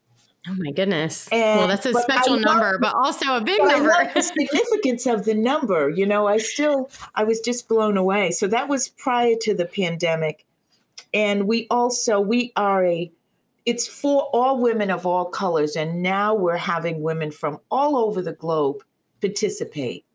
oh 0.49 0.55
my 0.57 0.71
goodness. 0.71 1.27
And- 1.29 1.59
well, 1.59 1.67
that's 1.67 1.85
a 1.85 1.93
special 1.93 2.33
love- 2.35 2.41
number, 2.43 2.77
but 2.79 2.93
also 2.95 3.35
a 3.35 3.41
big 3.41 3.61
number. 3.61 3.91
the 4.13 4.21
significance 4.21 5.05
of 5.05 5.25
the 5.25 5.33
number. 5.33 5.89
You 5.89 6.05
know, 6.05 6.27
I 6.27 6.37
still, 6.37 6.89
I 7.15 7.23
was 7.25 7.39
just 7.41 7.67
blown 7.67 7.97
away. 7.97 8.31
So 8.31 8.47
that 8.47 8.69
was 8.69 8.87
prior 8.87 9.35
to 9.41 9.53
the 9.53 9.65
pandemic. 9.65 10.45
And 11.13 11.47
we 11.47 11.67
also, 11.69 12.21
we 12.21 12.53
are 12.55 12.85
a, 12.85 13.11
it's 13.65 13.87
for 13.87 14.23
all 14.31 14.59
women 14.61 14.89
of 14.89 15.05
all 15.05 15.25
colors. 15.25 15.75
And 15.75 16.01
now 16.01 16.33
we're 16.33 16.55
having 16.55 17.01
women 17.01 17.31
from 17.31 17.59
all 17.69 17.97
over 17.97 18.21
the 18.21 18.31
globe 18.33 18.83
participate. 19.21 20.05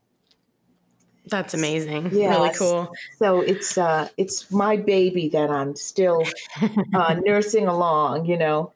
That's 1.26 1.54
amazing. 1.54 2.10
Really 2.10 2.52
cool. 2.54 2.92
So 3.18 3.40
it's, 3.40 3.78
uh, 3.78 4.08
it's 4.16 4.50
my 4.50 4.76
baby 4.76 5.28
that 5.28 5.50
I'm 5.50 5.76
still 5.76 6.24
uh, 6.94 7.14
nursing 7.24 7.68
along, 7.68 8.26
you 8.26 8.36
know. 8.36 8.72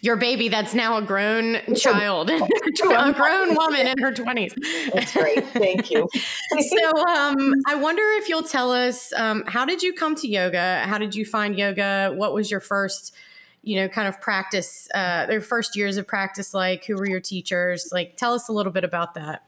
Your 0.00 0.16
baby 0.16 0.48
that's 0.48 0.74
now 0.74 0.96
a 0.96 1.02
grown 1.02 1.58
child, 1.76 2.30
a 2.30 3.12
grown 3.12 3.54
woman 3.54 3.86
in 3.86 3.98
her 3.98 4.12
20s. 4.12 4.54
That's 4.92 5.12
great. 5.12 5.44
Thank 5.48 5.90
you. 5.90 6.08
so 6.12 7.06
um, 7.08 7.54
I 7.66 7.74
wonder 7.74 8.02
if 8.16 8.28
you'll 8.28 8.42
tell 8.42 8.70
us 8.70 9.12
um, 9.14 9.44
how 9.46 9.64
did 9.64 9.82
you 9.82 9.92
come 9.92 10.14
to 10.16 10.28
yoga? 10.28 10.82
How 10.84 10.98
did 10.98 11.14
you 11.14 11.24
find 11.24 11.58
yoga? 11.58 12.12
What 12.14 12.32
was 12.32 12.50
your 12.50 12.60
first, 12.60 13.14
you 13.62 13.76
know, 13.76 13.88
kind 13.88 14.08
of 14.08 14.20
practice, 14.20 14.88
uh, 14.94 15.26
your 15.30 15.40
first 15.40 15.76
years 15.76 15.96
of 15.96 16.06
practice 16.06 16.54
like? 16.54 16.84
Who 16.86 16.96
were 16.96 17.08
your 17.08 17.20
teachers? 17.20 17.90
Like, 17.92 18.16
tell 18.16 18.34
us 18.34 18.48
a 18.48 18.52
little 18.52 18.72
bit 18.72 18.84
about 18.84 19.14
that. 19.14 19.44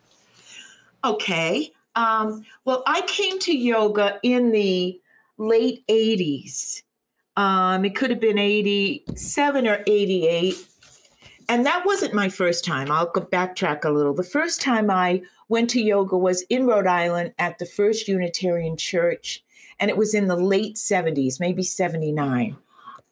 Okay. 1.04 1.72
Um, 1.94 2.44
well, 2.64 2.82
I 2.86 3.02
came 3.02 3.38
to 3.40 3.56
yoga 3.56 4.18
in 4.22 4.52
the 4.52 5.00
late 5.38 5.84
80s. 5.88 6.82
Um, 7.36 7.84
it 7.84 7.96
could 7.96 8.10
have 8.10 8.20
been 8.20 8.38
87 8.38 9.66
or 9.66 9.82
88. 9.86 10.66
And 11.48 11.66
that 11.66 11.84
wasn't 11.84 12.14
my 12.14 12.28
first 12.28 12.64
time. 12.64 12.90
I'll 12.92 13.10
go 13.10 13.22
backtrack 13.22 13.84
a 13.84 13.90
little. 13.90 14.14
The 14.14 14.22
first 14.22 14.60
time 14.60 14.90
I 14.90 15.22
went 15.48 15.68
to 15.70 15.80
yoga 15.80 16.16
was 16.16 16.42
in 16.42 16.66
Rhode 16.66 16.86
Island 16.86 17.34
at 17.38 17.58
the 17.58 17.66
First 17.66 18.06
Unitarian 18.06 18.76
Church, 18.76 19.42
and 19.80 19.90
it 19.90 19.96
was 19.96 20.14
in 20.14 20.28
the 20.28 20.36
late 20.36 20.76
70s, 20.76 21.40
maybe 21.40 21.64
79. 21.64 22.56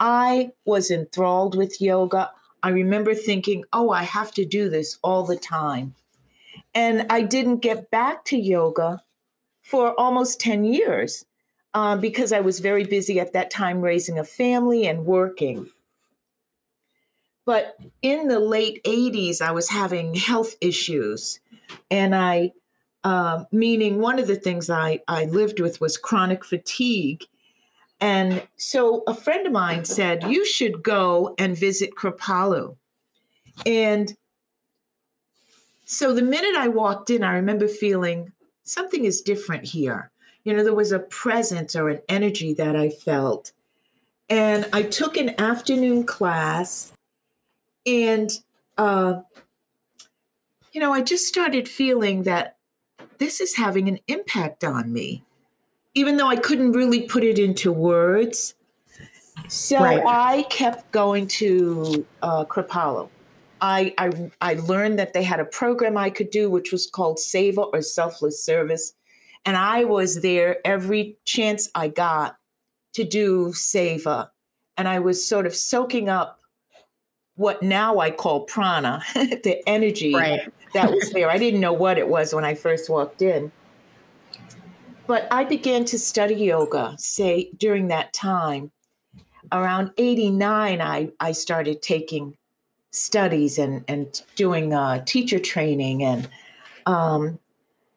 I 0.01 0.53
was 0.65 0.91
enthralled 0.91 1.57
with 1.57 1.81
yoga. 1.81 2.31
I 2.63 2.71
remember 2.71 3.15
thinking, 3.15 3.65
oh, 3.73 3.91
I 3.91 4.03
have 4.03 4.33
to 4.33 4.45
do 4.45 4.69
this 4.69 4.99
all 5.03 5.25
the 5.25 5.37
time. 5.37 5.95
And 6.75 7.07
I 7.11 7.23
didn't 7.23 7.59
get 7.59 7.91
back 7.91 8.25
to 8.27 8.39
yoga 8.39 9.03
for 9.63 9.99
almost 9.99 10.41
10 10.41 10.65
years 10.65 11.25
uh, 11.75 11.97
because 11.97 12.33
I 12.33 12.41
was 12.41 12.61
very 12.61 12.85
busy 12.85 13.21
at 13.21 13.33
that 13.33 13.51
time 13.51 13.81
raising 13.83 14.19
a 14.19 14.25
family 14.25 14.87
and 14.87 15.05
working. 15.05 15.71
But 17.45 17.79
in 18.03 18.29
the 18.29 18.41
late 18.41 18.83
80s, 18.85 19.41
I 19.41 19.53
was 19.53 19.71
having 19.71 20.15
health 20.15 20.57
issues. 20.61 21.41
And 21.91 22.15
I, 22.15 22.53
uh, 23.05 23.45
meaning 23.51 24.01
one 24.01 24.19
of 24.19 24.27
the 24.27 24.37
things 24.37 24.69
I, 24.69 25.01
I 25.09 25.25
lived 25.25 25.61
with 25.61 25.81
was 25.81 25.97
chronic 25.97 26.45
fatigue. 26.45 27.25
And 28.01 28.47
so 28.57 29.03
a 29.07 29.15
friend 29.15 29.47
of 29.47 29.53
mine 29.53 29.85
said, 29.85 30.25
You 30.25 30.47
should 30.47 30.83
go 30.83 31.35
and 31.39 31.57
visit 31.57 31.95
Kripalu. 31.97 32.77
And 33.67 34.17
so 35.85 36.15
the 36.15 36.23
minute 36.23 36.55
I 36.55 36.69
walked 36.69 37.11
in, 37.11 37.25
I 37.25 37.35
remember 37.35 37.67
feeling 37.67 38.33
something 38.63 39.05
is 39.05 39.23
different 39.23 39.65
here. 39.65 40.11
You 40.45 40.55
know, 40.55 40.63
there 40.63 40.75
was 40.75 40.93
a 40.93 40.99
presence 40.99 41.75
or 41.75 41.89
an 41.89 42.01
energy 42.09 42.55
that 42.55 42.77
I 42.77 42.91
felt. 42.91 43.53
And 44.29 44.69
I 44.73 44.83
took 44.83 45.17
an 45.17 45.41
afternoon 45.41 46.05
class, 46.05 46.93
and, 47.87 48.31
uh, 48.77 49.23
you 50.73 50.81
know, 50.81 50.93
I 50.93 51.01
just 51.01 51.27
started 51.27 51.67
feeling 51.67 52.25
that 52.25 52.57
this 53.17 53.41
is 53.41 53.57
having 53.57 53.89
an 53.89 53.99
impact 54.07 54.65
on 54.65 54.93
me, 54.93 55.25
even 55.99 56.17
though 56.17 56.29
I 56.29 56.37
couldn't 56.37 56.73
really 56.73 57.03
put 57.03 57.25
it 57.25 57.39
into 57.39 57.73
words. 57.73 58.55
So 59.49 59.81
Right. 59.81 60.03
I 60.07 60.43
kept 60.45 60.91
going 60.93 61.27
to 61.43 62.07
uh, 62.23 62.45
Kripalu. 62.45 63.09
I, 63.61 63.93
I 63.99 64.31
I 64.41 64.55
learned 64.55 65.01
that 65.01 65.13
they 65.15 65.25
had 65.25 65.41
a 65.41 65.45
program 65.45 65.97
I 65.97 66.11
could 66.11 66.31
do, 66.31 66.49
which 66.49 66.71
was 66.71 66.87
called 66.87 67.17
Seva 67.19 67.69
or 67.73 67.83
Selfless 67.83 68.41
Service, 68.45 68.95
and 69.45 69.57
I 69.57 69.83
was 69.83 70.23
there 70.23 70.59
every 70.65 71.17
chance 71.25 71.69
I 71.75 71.89
got 71.89 72.37
to 72.95 73.03
do 73.03 73.49
Seva, 73.49 74.31
and 74.77 74.87
I 74.87 75.01
was 75.01 75.27
sort 75.27 75.45
of 75.45 75.57
soaking 75.57 76.09
up 76.09 76.39
what 77.35 77.61
now 77.63 77.99
I 77.99 78.13
call 78.13 78.45
prana, 78.45 79.03
the 79.15 79.61
energy 79.67 80.15
Right. 80.15 80.53
that 80.75 80.93
was 80.93 81.11
there. 81.11 81.29
I 81.29 81.39
didn't 81.39 81.61
know 81.61 81.73
what 81.73 81.99
it 81.99 82.09
was 82.09 82.33
when 82.33 82.45
I 82.45 82.55
first 82.55 82.89
walked 82.89 83.23
in. 83.23 83.51
But 85.09 85.27
I 85.31 85.45
began 85.45 85.87
to 85.87 85.99
study 85.99 86.35
yoga, 86.35 86.95
say, 86.99 87.51
during 87.57 87.89
that 87.89 88.13
time. 88.13 88.71
Around 89.51 89.93
89, 89.97 90.83
I, 90.83 91.11
I 91.19 91.33
started 91.33 91.81
taking 91.81 92.37
studies 92.91 93.59
and, 93.59 93.87
and 93.89 94.23
doing 94.37 94.75
uh, 94.75 95.03
teacher 95.07 95.39
training. 95.39 96.05
And, 96.05 96.29
um, 96.85 97.39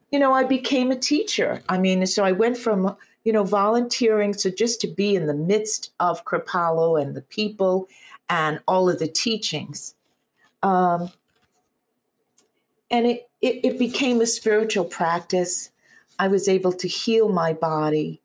you 0.10 0.20
know, 0.20 0.32
I 0.32 0.46
became 0.46 0.90
a 0.90 0.96
teacher. 0.96 1.62
I 1.68 1.78
mean, 1.78 2.06
so 2.06 2.24
I 2.24 2.32
went 2.32 2.58
from, 2.58 2.96
you 3.26 3.34
know, 3.34 3.44
volunteering, 3.44 4.34
so 4.34 4.50
just 4.50 4.80
to 4.80 4.88
be 4.88 5.14
in 5.14 5.28
the 5.28 5.34
midst 5.34 5.92
of 6.00 6.24
Kripalu 6.24 7.02
and 7.02 7.14
the 7.14 7.24
people 7.24 7.90
and 8.30 8.62
all 8.70 8.90
of 8.90 9.00
the 9.00 9.08
teachings. 9.10 9.96
Um, 10.64 11.12
and 12.90 13.06
it, 13.06 13.30
it, 13.42 13.66
it 13.66 13.78
became 13.78 14.22
a 14.22 14.26
spiritual 14.26 14.86
practice. 14.86 15.72
I 16.22 16.28
was 16.28 16.48
able 16.48 16.72
to 16.74 16.88
heal 16.88 17.30
my 17.30 17.52
body 17.52 18.22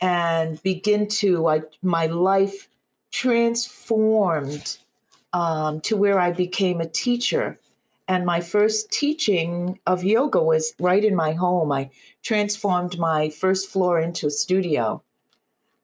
and 0.00 0.62
begin 0.62 1.08
to, 1.08 1.48
I, 1.48 1.62
my 1.82 2.06
life 2.06 2.68
transformed 3.10 4.76
um, 5.32 5.80
to 5.80 5.96
where 5.96 6.20
I 6.20 6.30
became 6.30 6.80
a 6.80 6.88
teacher. 6.88 7.58
And 8.06 8.24
my 8.24 8.40
first 8.40 8.92
teaching 8.92 9.80
of 9.88 10.04
yoga 10.04 10.40
was 10.40 10.72
right 10.78 11.04
in 11.04 11.16
my 11.16 11.32
home. 11.32 11.72
I 11.72 11.90
transformed 12.22 12.96
my 12.96 13.28
first 13.30 13.70
floor 13.70 13.98
into 13.98 14.28
a 14.28 14.30
studio. 14.30 15.02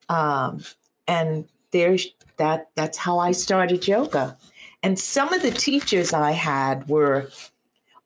Um, 0.09 0.63
and 1.09 1.49
there's 1.73 2.07
that 2.37 2.69
that's 2.77 2.99
how 2.99 3.19
I 3.19 3.33
started 3.33 3.89
yoga. 3.89 4.37
And 4.85 4.97
some 4.97 5.33
of 5.33 5.43
the 5.43 5.51
teachers 5.51 6.13
I 6.13 6.31
had 6.31 6.89
were 6.89 7.31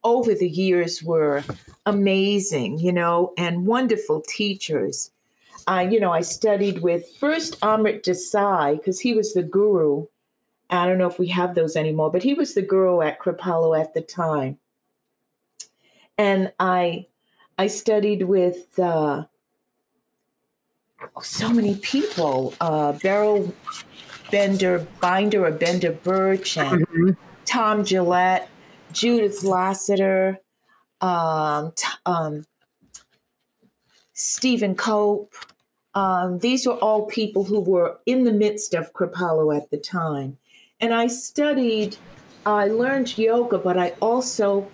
over 0.06 0.34
the 0.34 0.48
years 0.48 1.02
were 1.02 1.42
amazing, 1.84 2.78
you 2.78 2.92
know, 2.92 3.34
and 3.36 3.66
wonderful 3.66 4.22
teachers. 4.28 5.10
Uh, 5.66 5.84
you 5.90 5.98
know, 5.98 6.12
I 6.12 6.20
studied 6.20 6.80
with 6.80 7.04
first 7.18 7.60
Amrit 7.60 8.04
Desai 8.04 8.78
because 8.78 9.00
he 9.00 9.14
was 9.14 9.34
the 9.34 9.42
guru. 9.42 10.06
I 10.70 10.86
don't 10.86 10.98
know 10.98 11.08
if 11.08 11.18
we 11.18 11.26
have 11.28 11.56
those 11.56 11.74
anymore, 11.74 12.12
but 12.12 12.22
he 12.22 12.34
was 12.34 12.54
the 12.54 12.62
guru 12.62 13.00
at 13.00 13.18
Kripalu 13.18 13.78
at 13.78 13.94
the 13.94 14.00
time. 14.00 14.58
And 16.16 16.52
I, 16.60 17.06
I 17.58 17.66
studied 17.66 18.22
with 18.22 18.78
uh, 18.78 19.24
so 21.20 21.48
many 21.48 21.74
people: 21.74 22.54
uh, 22.60 22.92
Beryl 22.92 23.52
Bender 24.30 24.86
Binder 25.00 25.46
or 25.46 25.50
Bender 25.50 25.92
Birch, 25.92 26.56
and 26.56 27.16
Tom 27.44 27.84
Gillette, 27.84 28.48
Judith 28.96 29.44
Lasater, 29.44 30.40
um, 31.02 31.72
t- 31.76 31.86
um, 32.06 32.46
Stephen 34.14 34.74
Cope. 34.74 35.34
Um, 35.94 36.38
these 36.38 36.66
were 36.66 36.76
all 36.76 37.04
people 37.06 37.44
who 37.44 37.60
were 37.60 37.98
in 38.06 38.24
the 38.24 38.32
midst 38.32 38.72
of 38.72 38.94
Kripalu 38.94 39.54
at 39.54 39.70
the 39.70 39.76
time. 39.76 40.38
And 40.80 40.94
I 40.94 41.08
studied, 41.08 41.96
I 42.46 42.68
learned 42.68 43.18
yoga, 43.18 43.58
but 43.58 43.78
I 43.78 43.90
also 44.00 44.70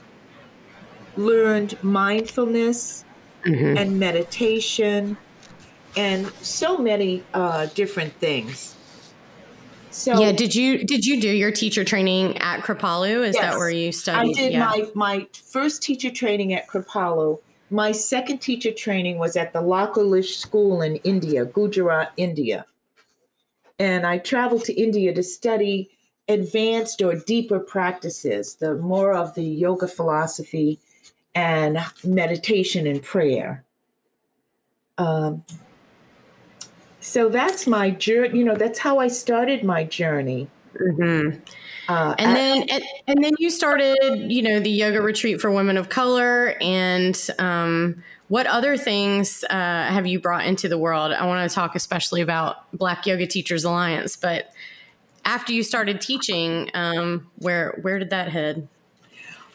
learned 1.16 1.82
mindfulness 1.82 3.04
Mhm. 3.44 3.76
and 3.76 3.98
meditation 3.98 5.16
and 5.96 6.26
so 6.42 6.78
many 6.78 7.24
uh, 7.34 7.66
different 7.74 8.12
things. 8.14 8.76
So 9.92 10.18
yeah. 10.18 10.32
Did 10.32 10.54
you 10.54 10.84
did 10.84 11.04
you 11.04 11.20
do 11.20 11.28
your 11.28 11.52
teacher 11.52 11.84
training 11.84 12.38
at 12.38 12.60
Kripalu? 12.60 13.26
Is 13.26 13.36
that 13.36 13.56
where 13.56 13.70
you 13.70 13.92
studied? 13.92 14.30
I 14.30 14.32
did 14.32 14.52
yeah. 14.52 14.64
my 14.64 14.86
my 14.94 15.26
first 15.32 15.82
teacher 15.82 16.10
training 16.10 16.54
at 16.54 16.66
Kripalu. 16.66 17.38
My 17.70 17.92
second 17.92 18.38
teacher 18.38 18.72
training 18.72 19.18
was 19.18 19.36
at 19.36 19.52
the 19.52 19.60
Lakulish 19.60 20.36
School 20.36 20.82
in 20.82 20.96
India, 20.96 21.44
Gujarat, 21.44 22.12
India. 22.16 22.66
And 23.78 24.06
I 24.06 24.18
traveled 24.18 24.64
to 24.66 24.74
India 24.74 25.14
to 25.14 25.22
study 25.22 25.90
advanced 26.28 27.02
or 27.02 27.14
deeper 27.14 27.58
practices, 27.58 28.56
the 28.56 28.74
more 28.76 29.14
of 29.14 29.34
the 29.34 29.44
yoga 29.44 29.88
philosophy 29.88 30.78
and 31.34 31.78
meditation 32.04 32.86
and 32.86 33.02
prayer. 33.02 33.64
Um, 34.98 35.44
so 37.02 37.28
that's 37.28 37.66
my 37.66 37.90
journey. 37.90 38.38
You 38.38 38.44
know, 38.44 38.54
that's 38.54 38.78
how 38.78 38.98
I 38.98 39.08
started 39.08 39.64
my 39.64 39.84
journey. 39.84 40.48
Mm-hmm. 40.74 41.40
Uh, 41.88 42.14
and 42.16 42.36
then 42.36 42.62
and, 42.70 42.84
and, 43.08 43.24
then 43.24 43.32
you 43.38 43.50
started, 43.50 44.30
you 44.30 44.40
know, 44.40 44.60
the 44.60 44.70
yoga 44.70 45.02
retreat 45.02 45.40
for 45.40 45.50
women 45.50 45.76
of 45.76 45.88
color. 45.88 46.54
And 46.60 47.18
um, 47.38 48.02
what 48.28 48.46
other 48.46 48.76
things 48.76 49.44
uh, 49.50 49.54
have 49.54 50.06
you 50.06 50.20
brought 50.20 50.46
into 50.46 50.68
the 50.68 50.78
world? 50.78 51.12
I 51.12 51.26
want 51.26 51.50
to 51.50 51.54
talk 51.54 51.74
especially 51.74 52.20
about 52.20 52.72
Black 52.72 53.04
Yoga 53.04 53.26
Teachers 53.26 53.64
Alliance, 53.64 54.16
but 54.16 54.52
after 55.24 55.52
you 55.52 55.62
started 55.62 56.00
teaching, 56.00 56.70
um, 56.72 57.30
where 57.38 57.78
where 57.82 57.98
did 57.98 58.10
that 58.10 58.28
head? 58.28 58.68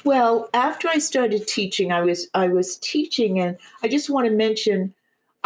Well, 0.04 0.50
after 0.54 0.88
I 0.88 1.00
started 1.00 1.48
teaching, 1.48 1.92
I 1.92 2.02
was 2.02 2.28
I 2.34 2.50
was 2.50 2.78
teaching, 2.78 3.40
and 3.40 3.58
I 3.84 3.88
just 3.88 4.10
want 4.10 4.28
to 4.28 4.32
mention 4.32 4.94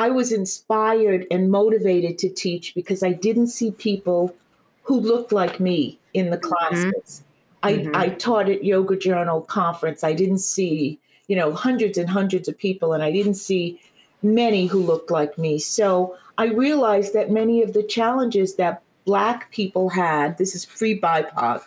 I 0.01 0.10
was 0.10 0.31
inspired 0.31 1.27
and 1.29 1.51
motivated 1.51 2.17
to 2.20 2.29
teach 2.29 2.74
because 2.74 3.03
I 3.03 3.12
didn't 3.12 3.50
see 3.50 3.70
people 3.70 4.36
who 4.81 5.00
looked 5.00 5.31
like 5.31 5.60
me 5.60 6.00
in 6.15 6.31
the 6.31 6.38
mm-hmm. 6.38 6.48
classes. 6.48 7.22
Mm-hmm. 7.62 7.96
I, 7.96 8.05
I 8.05 8.10
taught 8.10 8.50
at 8.50 8.63
Yoga 8.63 8.98
Journal 8.98 9.41
conference. 9.41 10.03
I 10.03 10.13
didn't 10.13 10.39
see, 10.39 10.98
you 11.27 11.36
know, 11.36 11.53
hundreds 11.53 12.00
and 12.00 12.10
hundreds 12.10 12.48
of 12.48 12.58
people, 12.58 12.93
and 12.93 13.03
I 13.03 13.12
didn't 13.12 13.36
see 13.36 13.79
many 14.24 14.65
who 14.65 14.81
looked 14.81 15.12
like 15.12 15.38
me. 15.38 15.60
So 15.60 16.17
I 16.39 16.46
realized 16.46 17.13
that 17.13 17.29
many 17.29 17.62
of 17.62 17.74
the 17.74 17.84
challenges 17.84 18.55
that 18.55 18.81
Black 19.05 19.51
people 19.51 19.89
had, 19.89 20.39
this 20.39 20.55
is 20.55 20.65
free 20.65 21.00
BIPOC, 21.00 21.62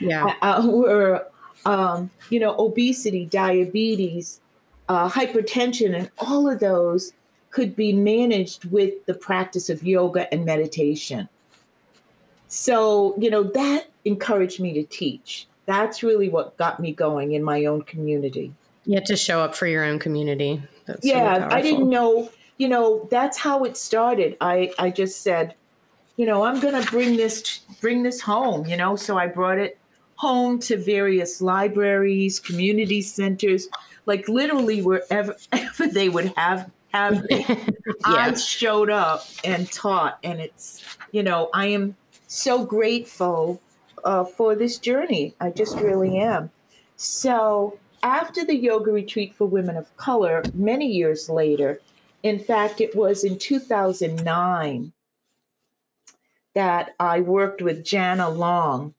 yeah. 0.00 0.34
Uh, 0.42 0.60
uh, 0.60 0.66
were, 0.66 1.26
um, 1.64 2.10
you 2.30 2.40
know, 2.40 2.56
obesity, 2.58 3.26
diabetes, 3.26 4.40
uh, 4.88 5.08
hypertension, 5.08 5.96
and 5.96 6.10
all 6.18 6.50
of 6.50 6.58
those 6.58 7.12
could 7.50 7.74
be 7.74 7.92
managed 7.92 8.64
with 8.66 9.04
the 9.06 9.14
practice 9.14 9.70
of 9.70 9.82
yoga 9.82 10.32
and 10.32 10.44
meditation. 10.44 11.28
So, 12.48 13.14
you 13.18 13.30
know, 13.30 13.42
that 13.42 13.88
encouraged 14.04 14.60
me 14.60 14.72
to 14.74 14.84
teach. 14.84 15.46
That's 15.66 16.02
really 16.02 16.28
what 16.28 16.56
got 16.56 16.80
me 16.80 16.92
going 16.92 17.32
in 17.32 17.42
my 17.42 17.64
own 17.64 17.82
community. 17.82 18.52
You 18.84 18.94
had 18.94 19.06
to 19.06 19.16
show 19.16 19.40
up 19.40 19.54
for 19.54 19.66
your 19.66 19.84
own 19.84 19.98
community. 19.98 20.62
That's 20.86 21.04
yeah, 21.04 21.38
really 21.38 21.54
I 21.54 21.60
didn't 21.60 21.90
know, 21.90 22.30
you 22.58 22.68
know, 22.68 23.08
that's 23.10 23.36
how 23.36 23.64
it 23.64 23.76
started. 23.76 24.36
I, 24.40 24.70
I 24.78 24.90
just 24.90 25.22
said, 25.22 25.54
you 26.16 26.24
know, 26.24 26.44
I'm 26.44 26.60
going 26.60 26.80
to 26.80 26.88
bring 26.90 27.16
this 27.16 27.58
bring 27.80 28.02
this 28.02 28.20
home, 28.20 28.66
you 28.66 28.76
know, 28.76 28.96
so 28.96 29.18
I 29.18 29.26
brought 29.26 29.58
it 29.58 29.78
home 30.14 30.58
to 30.60 30.76
various 30.76 31.42
libraries, 31.42 32.40
community 32.40 33.02
centers, 33.02 33.68
like 34.06 34.28
literally 34.28 34.82
wherever 34.82 35.36
they 35.92 36.08
would 36.08 36.32
have 36.36 36.70
have 36.96 37.26
yeah. 37.30 37.56
I 38.04 38.34
showed 38.34 38.90
up 38.90 39.26
and 39.44 39.70
taught, 39.70 40.18
and 40.24 40.40
it's 40.40 40.84
you 41.12 41.22
know 41.22 41.50
I 41.54 41.66
am 41.66 41.96
so 42.26 42.64
grateful 42.64 43.60
uh, 44.04 44.24
for 44.24 44.54
this 44.54 44.78
journey. 44.78 45.34
I 45.40 45.50
just 45.50 45.76
really 45.78 46.18
am. 46.18 46.50
So 46.96 47.78
after 48.02 48.44
the 48.44 48.56
yoga 48.56 48.92
retreat 48.92 49.34
for 49.34 49.46
women 49.46 49.76
of 49.76 49.94
color, 49.96 50.42
many 50.54 50.86
years 50.86 51.28
later, 51.28 51.80
in 52.22 52.38
fact, 52.38 52.80
it 52.80 52.94
was 52.96 53.24
in 53.24 53.38
2009 53.38 54.92
that 56.54 56.94
I 56.98 57.20
worked 57.20 57.60
with 57.60 57.84
Jana 57.84 58.30
Long 58.30 58.94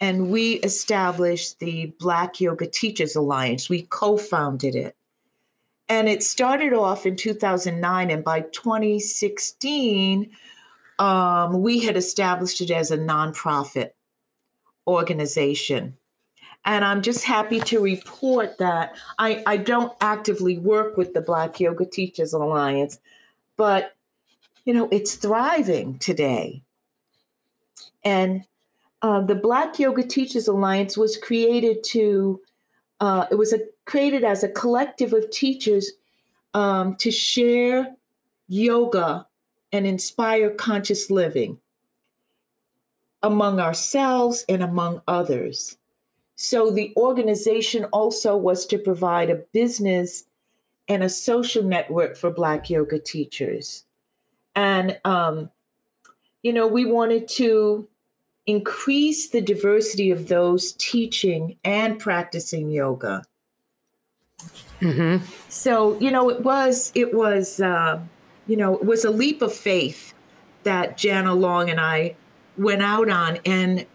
and 0.00 0.30
we 0.30 0.54
established 0.54 1.58
the 1.58 1.86
Black 1.98 2.40
Yoga 2.40 2.66
Teachers 2.66 3.16
Alliance. 3.16 3.68
We 3.68 3.82
co 3.82 4.16
founded 4.16 4.74
it. 4.74 4.95
And 5.88 6.08
it 6.08 6.22
started 6.22 6.72
off 6.72 7.06
in 7.06 7.16
2009, 7.16 8.10
and 8.10 8.24
by 8.24 8.40
2016, 8.40 10.30
um, 10.98 11.62
we 11.62 11.80
had 11.80 11.96
established 11.96 12.60
it 12.60 12.70
as 12.70 12.90
a 12.90 12.98
nonprofit 12.98 13.90
organization. 14.86 15.96
And 16.64 16.84
I'm 16.84 17.02
just 17.02 17.22
happy 17.22 17.60
to 17.60 17.80
report 17.80 18.58
that 18.58 18.96
I, 19.18 19.42
I 19.46 19.56
don't 19.56 19.92
actively 20.00 20.58
work 20.58 20.96
with 20.96 21.14
the 21.14 21.20
Black 21.20 21.60
Yoga 21.60 21.86
Teachers 21.86 22.32
Alliance, 22.32 22.98
but 23.56 23.94
you 24.64 24.74
know, 24.74 24.88
it's 24.90 25.14
thriving 25.14 25.96
today. 25.98 26.62
And 28.04 28.44
uh, 29.00 29.20
the 29.20 29.36
Black 29.36 29.78
Yoga 29.78 30.02
Teachers 30.02 30.48
Alliance 30.48 30.96
was 30.96 31.16
created 31.16 31.84
to 31.84 32.40
uh, 33.00 33.26
it 33.30 33.36
was 33.36 33.52
a, 33.52 33.60
created 33.86 34.24
as 34.24 34.44
a 34.44 34.48
collective 34.48 35.12
of 35.12 35.30
teachers 35.30 35.92
um, 36.54 36.96
to 36.96 37.10
share 37.10 37.96
yoga 38.48 39.26
and 39.72 39.86
inspire 39.86 40.50
conscious 40.50 41.10
living 41.10 41.58
among 43.22 43.58
ourselves 43.58 44.44
and 44.48 44.62
among 44.62 45.00
others. 45.08 45.78
So 46.36 46.70
the 46.70 46.92
organization 46.96 47.84
also 47.86 48.36
was 48.36 48.66
to 48.66 48.78
provide 48.78 49.30
a 49.30 49.42
business 49.52 50.24
and 50.88 51.02
a 51.02 51.08
social 51.08 51.62
network 51.62 52.16
for 52.16 52.30
Black 52.30 52.70
yoga 52.70 52.98
teachers. 52.98 53.84
And, 54.54 54.98
um, 55.04 55.50
you 56.42 56.52
know, 56.52 56.66
we 56.66 56.84
wanted 56.84 57.26
to 57.28 57.88
increase 58.46 59.30
the 59.30 59.40
diversity 59.40 60.10
of 60.10 60.28
those 60.28 60.72
teaching 60.72 61.56
and 61.64 61.98
practicing 61.98 62.70
yoga. 62.70 63.24
Mm-hmm. 64.80 65.24
So 65.48 65.98
you 66.00 66.10
know, 66.10 66.28
it 66.30 66.42
was 66.42 66.92
it 66.94 67.14
was 67.14 67.60
uh, 67.60 68.00
you 68.46 68.56
know 68.56 68.76
it 68.76 68.84
was 68.84 69.04
a 69.04 69.10
leap 69.10 69.42
of 69.42 69.52
faith 69.52 70.14
that 70.64 70.96
Jana 70.96 71.34
Long 71.34 71.70
and 71.70 71.80
I 71.80 72.16
went 72.58 72.82
out 72.82 73.08
on, 73.08 73.38
and 73.44 73.86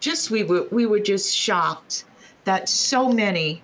just 0.00 0.30
we 0.30 0.42
were 0.42 0.66
we 0.70 0.86
were 0.86 1.00
just 1.00 1.34
shocked 1.34 2.04
that 2.44 2.68
so 2.68 3.10
many 3.10 3.62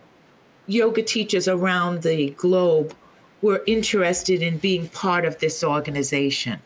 yoga 0.67 1.03
teachers 1.03 1.49
around 1.49 2.03
the 2.03 2.31
globe 2.31 2.95
were 3.41 3.63
interested 3.67 4.43
in 4.43 4.59
being 4.59 4.89
part 4.89 5.25
of 5.25 5.39
this 5.39 5.65
organization. 5.65 6.61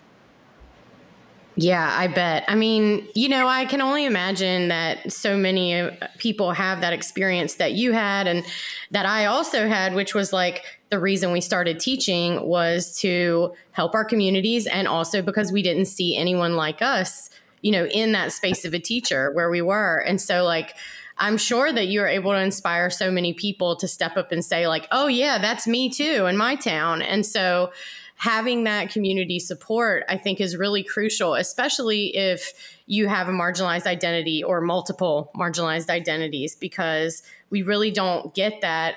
Yeah, 1.59 1.91
I 1.91 2.07
bet. 2.09 2.45
I 2.49 2.55
mean, 2.55 3.09
you 3.15 3.31
know, 3.31 3.49
I 3.49 3.65
can 3.65 3.81
only 3.81 4.05
imagine 4.05 4.69
that 4.69 5.11
so 5.11 5.39
many 5.39 5.75
uh, 5.75 5.91
people 6.19 6.53
have 6.53 6.83
that 6.83 6.93
experience 6.93 7.55
that 7.55 7.73
you 7.73 7.93
had 7.93 8.27
and 8.27 8.45
that 8.91 9.07
I 9.07 9.25
also 9.25 9.67
had, 9.67 9.95
which 9.95 10.15
was 10.15 10.35
like 10.35 10.65
the 10.91 10.99
reason 10.99 11.33
we 11.33 11.41
started 11.41 11.81
teaching 11.81 12.47
was 12.47 12.99
to 12.99 13.55
help 13.73 13.95
our 13.95 14.05
communities 14.05 14.67
and 14.67 14.87
also 14.87 15.23
because 15.23 15.51
we 15.51 15.63
didn't 15.63 15.87
see 15.87 16.15
anyone 16.15 16.57
like 16.57 16.83
us, 16.83 17.31
you 17.63 17.73
know, 17.73 17.87
in 17.87 18.13
that 18.13 18.33
space 18.33 18.67
of 18.67 18.75
a 18.75 18.79
teacher 18.79 19.31
where 19.33 19.49
we 19.49 19.63
were. 19.63 20.01
And 20.01 20.21
so, 20.21 20.45
like, 20.45 20.77
I'm 21.17 21.39
sure 21.39 21.73
that 21.73 21.87
you 21.87 22.03
are 22.03 22.07
able 22.07 22.33
to 22.33 22.39
inspire 22.39 22.91
so 22.91 23.11
many 23.11 23.33
people 23.33 23.77
to 23.77 23.89
step 23.89 24.19
up 24.19 24.31
and 24.31 24.45
say, 24.45 24.69
like, 24.69 24.87
oh, 24.93 25.07
yeah, 25.07 25.39
that's 25.39 25.67
me 25.67 25.89
too 25.89 26.27
in 26.27 26.37
my 26.37 26.55
town. 26.55 27.01
And 27.01 27.25
so, 27.25 27.73
having 28.17 28.65
that 28.65 28.91
community 28.91 29.39
support, 29.39 30.03
I 30.09 30.17
think, 30.17 30.41
is 30.41 30.57
really 30.57 30.83
crucial, 30.83 31.35
especially 31.35 32.17
if 32.17 32.53
you 32.87 33.09
have 33.09 33.29
a 33.29 33.33
marginalized 33.33 33.87
identity 33.87 34.43
or 34.43 34.61
multiple 34.61 35.31
marginalized 35.37 35.91
identities, 35.91 36.57
because 36.57 37.23
we 37.51 37.63
really 37.63 37.91
don't 37.91 38.35
get 38.35 38.63
that, 38.63 38.95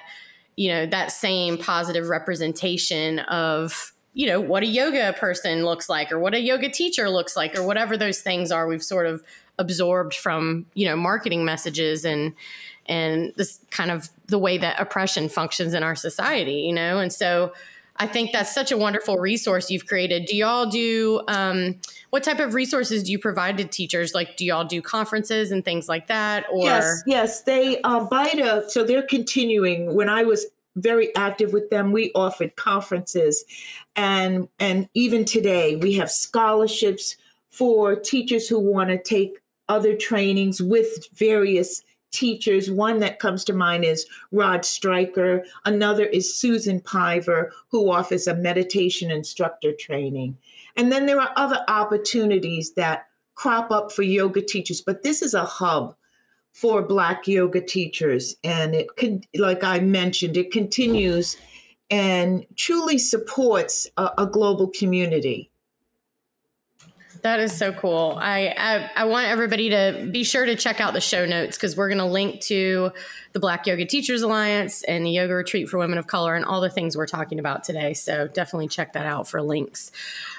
you 0.56 0.72
know, 0.72 0.86
that 0.86 1.12
same 1.12 1.58
positive 1.58 2.08
representation 2.08 3.20
of, 3.20 3.94
you 4.14 4.26
know, 4.26 4.40
what 4.40 4.64
a 4.64 4.68
yoga 4.68 5.14
person 5.14 5.66
looks 5.66 5.90
like 5.90 6.12
or 6.14 6.20
what 6.20 6.34
a 6.34 6.40
yoga 6.40 6.70
teacher 6.70 7.10
looks 7.10 7.36
like 7.36 7.58
or 7.58 7.64
whatever 7.64 7.98
those 7.98 8.22
things 8.22 8.52
are 8.52 8.68
we've 8.68 8.84
sort 8.84 9.06
of 9.06 9.22
absorbed 9.58 10.14
from, 10.14 10.66
you 10.76 10.86
know, 10.86 10.96
marketing 10.96 11.44
messages 11.44 12.06
and, 12.06 12.34
and 12.86 13.34
this 13.36 13.60
kind 13.70 13.92
of 13.92 14.10
the 14.28 14.40
way 14.40 14.58
that 14.58 14.80
oppression 14.80 15.28
functions 15.28 15.74
in 15.74 15.84
our 15.84 15.96
society, 15.96 16.62
you 16.62 16.74
know? 16.74 17.00
And 17.00 17.12
so, 17.12 17.52
I 18.00 18.08
think 18.08 18.32
that's 18.32 18.54
such 18.54 18.72
a 18.72 18.78
wonderful 18.78 19.18
resource 19.18 19.70
you've 19.70 19.86
created. 19.86 20.26
Do 20.26 20.36
y'all 20.36 20.66
do 20.66 21.22
um, 21.28 21.76
what 22.12 22.24
type 22.24 22.40
of 22.40 22.54
resources 22.54 23.04
do 23.04 23.12
you 23.12 23.20
provide 23.20 23.58
to 23.58 23.66
teachers? 23.66 24.14
Like, 24.14 24.38
do 24.38 24.46
y'all 24.46 24.64
do 24.64 24.82
conferences 24.82 25.52
and 25.52 25.66
things 25.66 25.90
like 25.90 26.08
that? 26.08 26.46
Or 26.52 26.64
yes, 26.64 27.04
yes, 27.06 27.42
they 27.44 27.82
uh, 27.82 28.08
BYTA. 28.08 28.70
So 28.70 28.86
they're 28.86 29.04
continuing. 29.04 29.94
When 29.96 30.08
I 30.08 30.24
was 30.24 30.46
very 30.78 31.14
active 31.16 31.52
with 31.52 31.70
them, 31.70 31.92
we 31.92 32.12
offered 32.16 32.56
conferences, 32.56 33.44
and 33.98 34.48
and 34.60 34.88
even 34.94 35.26
today 35.26 35.76
we 35.76 35.94
have 35.94 36.10
scholarships 36.10 37.18
for 37.50 37.96
teachers 37.96 38.48
who 38.48 38.60
want 38.60 38.90
to 38.90 38.98
take 38.98 39.40
other 39.68 39.96
trainings 39.96 40.62
with 40.62 41.08
various 41.16 41.84
teachers. 42.12 42.72
One 42.72 43.00
that 43.00 43.20
comes 43.20 43.44
to 43.46 43.54
mind 43.54 43.86
is 43.86 44.06
Rod 44.32 44.66
Stryker. 44.66 45.44
Another 45.66 46.06
is 46.06 46.34
Susan 46.34 46.80
Piver, 46.80 47.52
who 47.70 47.92
offers 47.92 48.28
a 48.28 48.36
meditation 48.36 49.12
instructor 49.12 49.74
training. 49.74 50.38
And 50.76 50.92
then 50.92 51.06
there 51.06 51.20
are 51.20 51.32
other 51.36 51.64
opportunities 51.68 52.74
that 52.74 53.08
crop 53.36 53.72
up 53.72 53.92
for 53.92 54.04
yoga 54.04 54.42
teachers, 54.42 54.82
but 54.82 55.04
this 55.04 55.22
is 55.22 55.34
a 55.34 55.46
hub 55.46 55.96
for 56.52 56.82
Black 56.82 57.28
yoga 57.28 57.62
teachers. 57.62 58.36
And 58.44 58.76
it 58.76 58.96
could, 58.98 59.26
like 59.36 59.64
I 59.64 59.80
mentioned, 59.80 60.36
it 60.36 60.52
continues 60.52 61.38
and 61.90 62.46
truly 62.56 62.98
supports 62.98 63.88
a, 63.98 64.12
a 64.18 64.26
global 64.26 64.68
community. 64.68 65.50
That 67.22 67.40
is 67.42 67.56
so 67.56 67.74
cool. 67.74 68.18
I, 68.22 68.54
I, 68.58 68.90
I 68.96 69.06
want 69.06 69.28
everybody 69.28 69.70
to 69.72 70.08
be 70.12 70.24
sure 70.24 70.46
to 70.46 70.56
check 70.56 70.80
out 70.80 70.94
the 70.94 71.02
show 71.02 71.26
notes 71.26 71.58
because 71.58 71.76
we're 71.76 71.90
going 71.90 71.98
to 72.00 72.06
link 72.06 72.40
to 72.42 72.92
the 73.34 73.40
Black 73.40 73.68
Yoga 73.68 73.86
Teachers 73.86 74.22
Alliance 74.22 74.84
and 74.84 75.06
the 75.06 75.12
Yoga 75.12 75.34
Retreat 75.34 75.68
for 75.68 75.78
Women 75.78 75.98
of 75.98 76.08
Color 76.08 76.36
and 76.36 76.46
all 76.46 76.62
the 76.62 76.70
things 76.70 76.96
we're 76.96 77.08
talking 77.08 77.38
about 77.38 77.64
today. 77.64 77.94
So 77.94 78.28
definitely 78.28 78.70
check 78.70 78.94
that 78.94 79.06
out 79.06 79.28
for 79.28 79.42
links. 79.42 79.92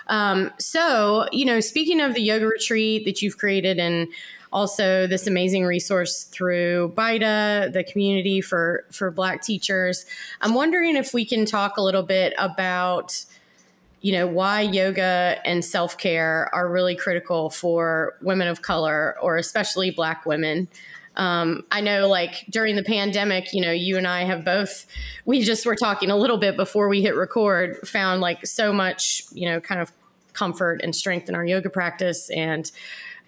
Um, 0.06 0.50
so 0.58 1.26
you 1.32 1.44
know, 1.44 1.60
speaking 1.60 2.00
of 2.00 2.14
the 2.14 2.22
yoga 2.22 2.46
retreat 2.46 3.04
that 3.04 3.20
you've 3.20 3.36
created 3.36 3.78
and 3.78 4.08
also 4.52 5.06
this 5.06 5.26
amazing 5.26 5.64
resource 5.64 6.24
through 6.24 6.92
BYTA, 6.96 7.72
the 7.72 7.84
community 7.84 8.40
for 8.40 8.84
for 8.90 9.10
Black 9.10 9.42
teachers, 9.42 10.06
I'm 10.40 10.54
wondering 10.54 10.96
if 10.96 11.12
we 11.12 11.24
can 11.24 11.44
talk 11.44 11.76
a 11.76 11.82
little 11.82 12.02
bit 12.02 12.32
about 12.38 13.24
you 14.00 14.12
know 14.12 14.26
why 14.26 14.62
yoga 14.62 15.38
and 15.44 15.64
self-care 15.64 16.48
are 16.52 16.70
really 16.70 16.96
critical 16.96 17.50
for 17.50 18.16
women 18.22 18.48
of 18.48 18.62
color 18.62 19.16
or 19.20 19.36
especially 19.36 19.90
black 19.90 20.26
women. 20.26 20.68
Um, 21.16 21.64
i 21.72 21.80
know 21.80 22.06
like 22.06 22.46
during 22.48 22.76
the 22.76 22.84
pandemic 22.84 23.52
you 23.52 23.60
know 23.60 23.72
you 23.72 23.98
and 23.98 24.06
i 24.06 24.22
have 24.22 24.44
both 24.44 24.86
we 25.24 25.42
just 25.42 25.66
were 25.66 25.74
talking 25.74 26.08
a 26.08 26.16
little 26.16 26.38
bit 26.38 26.56
before 26.56 26.88
we 26.88 27.02
hit 27.02 27.16
record 27.16 27.76
found 27.86 28.20
like 28.20 28.46
so 28.46 28.72
much 28.72 29.24
you 29.32 29.46
know 29.50 29.60
kind 29.60 29.80
of 29.80 29.90
comfort 30.32 30.80
and 30.82 30.94
strength 30.94 31.28
in 31.28 31.34
our 31.34 31.44
yoga 31.44 31.70
practice. 31.70 32.30
And 32.30 32.70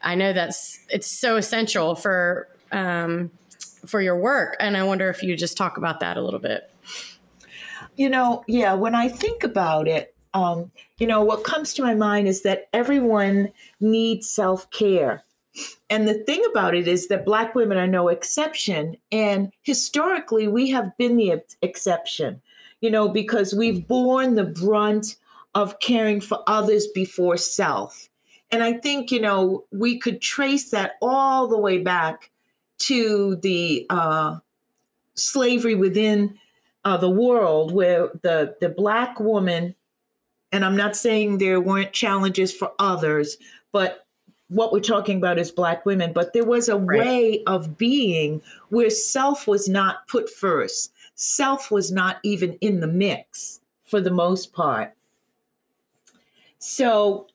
i 0.03 0.15
know 0.15 0.33
that's 0.33 0.81
it's 0.89 1.07
so 1.07 1.37
essential 1.37 1.95
for 1.95 2.49
um, 2.73 3.31
for 3.87 4.01
your 4.01 4.17
work. 4.17 4.57
And 4.61 4.77
i 4.77 4.83
wonder 4.83 5.09
if 5.11 5.23
you 5.23 5.37
just 5.37 5.57
talk 5.57 5.77
about 5.77 6.01
that 6.01 6.17
a 6.17 6.23
little 6.23 6.41
bit. 6.41 6.71
You 7.97 8.09
know 8.09 8.45
yeah 8.49 8.73
when 8.75 8.95
i 8.95 9.09
think 9.09 9.45
about 9.45 9.87
it 9.87 10.15
um, 10.35 10.71
you 10.99 11.07
know, 11.07 11.23
what 11.23 11.45
comes 11.45 11.75
to 11.75 11.83
my 11.83 11.95
mind 11.95 12.29
is 12.29 12.43
that 12.43 12.69
everyone 12.73 13.53
needs 13.81 14.29
self 14.29 14.71
care. 14.71 15.25
And 15.91 16.09
the 16.09 16.15
thing 16.15 16.43
about 16.51 16.75
it 16.75 16.89
is 16.89 17.09
that 17.09 17.27
Black 17.27 17.55
women 17.55 17.77
are 17.77 17.87
no 17.87 18.09
exception. 18.09 18.97
And 19.11 19.53
historically, 19.63 20.49
we 20.49 20.71
have 20.71 20.97
been 20.97 21.17
the 21.17 21.43
exception, 21.61 22.41
you 22.81 22.91
know, 22.91 23.09
because 23.09 23.53
we've 23.53 23.87
borne 23.87 24.35
the 24.35 24.45
brunt 24.45 25.17
of 25.55 25.79
caring 25.81 26.21
for 26.23 26.43
others 26.47 26.87
before 26.89 27.37
self. 27.37 28.09
And 28.51 28.63
I 28.63 28.75
think, 28.75 29.11
you 29.11 29.21
know, 29.21 29.65
we 29.71 29.99
could 29.99 30.23
trace 30.23 30.71
that 30.71 30.93
all 31.03 31.49
the 31.49 31.59
way 31.59 31.79
back 31.79 32.31
to 32.81 33.37
the 33.37 33.87
uh, 33.91 34.39
slavery 35.15 35.75
within 35.75 36.39
uh, 36.85 36.97
the 36.97 37.11
world, 37.11 37.73
where 37.73 38.09
the, 38.23 38.57
the 38.61 38.71
Black 38.71 39.21
woman 39.21 39.75
and 40.53 40.65
I'm 40.65 40.77
not 40.77 40.97
saying 40.97 41.39
there 41.39 41.61
weren't 41.61 41.93
challenges 41.93 42.53
for 42.53 42.73
others, 42.79 43.39
but 43.73 44.07
what 44.49 44.71
we're 44.71 44.81
talking 44.81 45.17
about 45.17 45.39
is 45.39 45.51
Black 45.51 45.87
women. 45.87 46.13
But 46.13 46.35
there 46.35 46.45
was 46.45 46.69
a 46.69 46.77
right. 46.77 47.01
way 47.01 47.43
of 47.47 47.79
being 47.79 48.43
where 48.69 48.91
self 48.91 49.49
was 49.49 49.69
not 49.69 50.07
put 50.09 50.29
first, 50.29 50.93
self 51.15 51.71
was 51.71 51.91
not 51.91 52.19
even 52.23 52.59
in 52.61 52.81
the 52.81 52.87
mix 52.87 53.61
for 53.85 54.01
the 54.01 54.11
most 54.11 54.53
part. 54.53 54.95
So, 56.59 57.29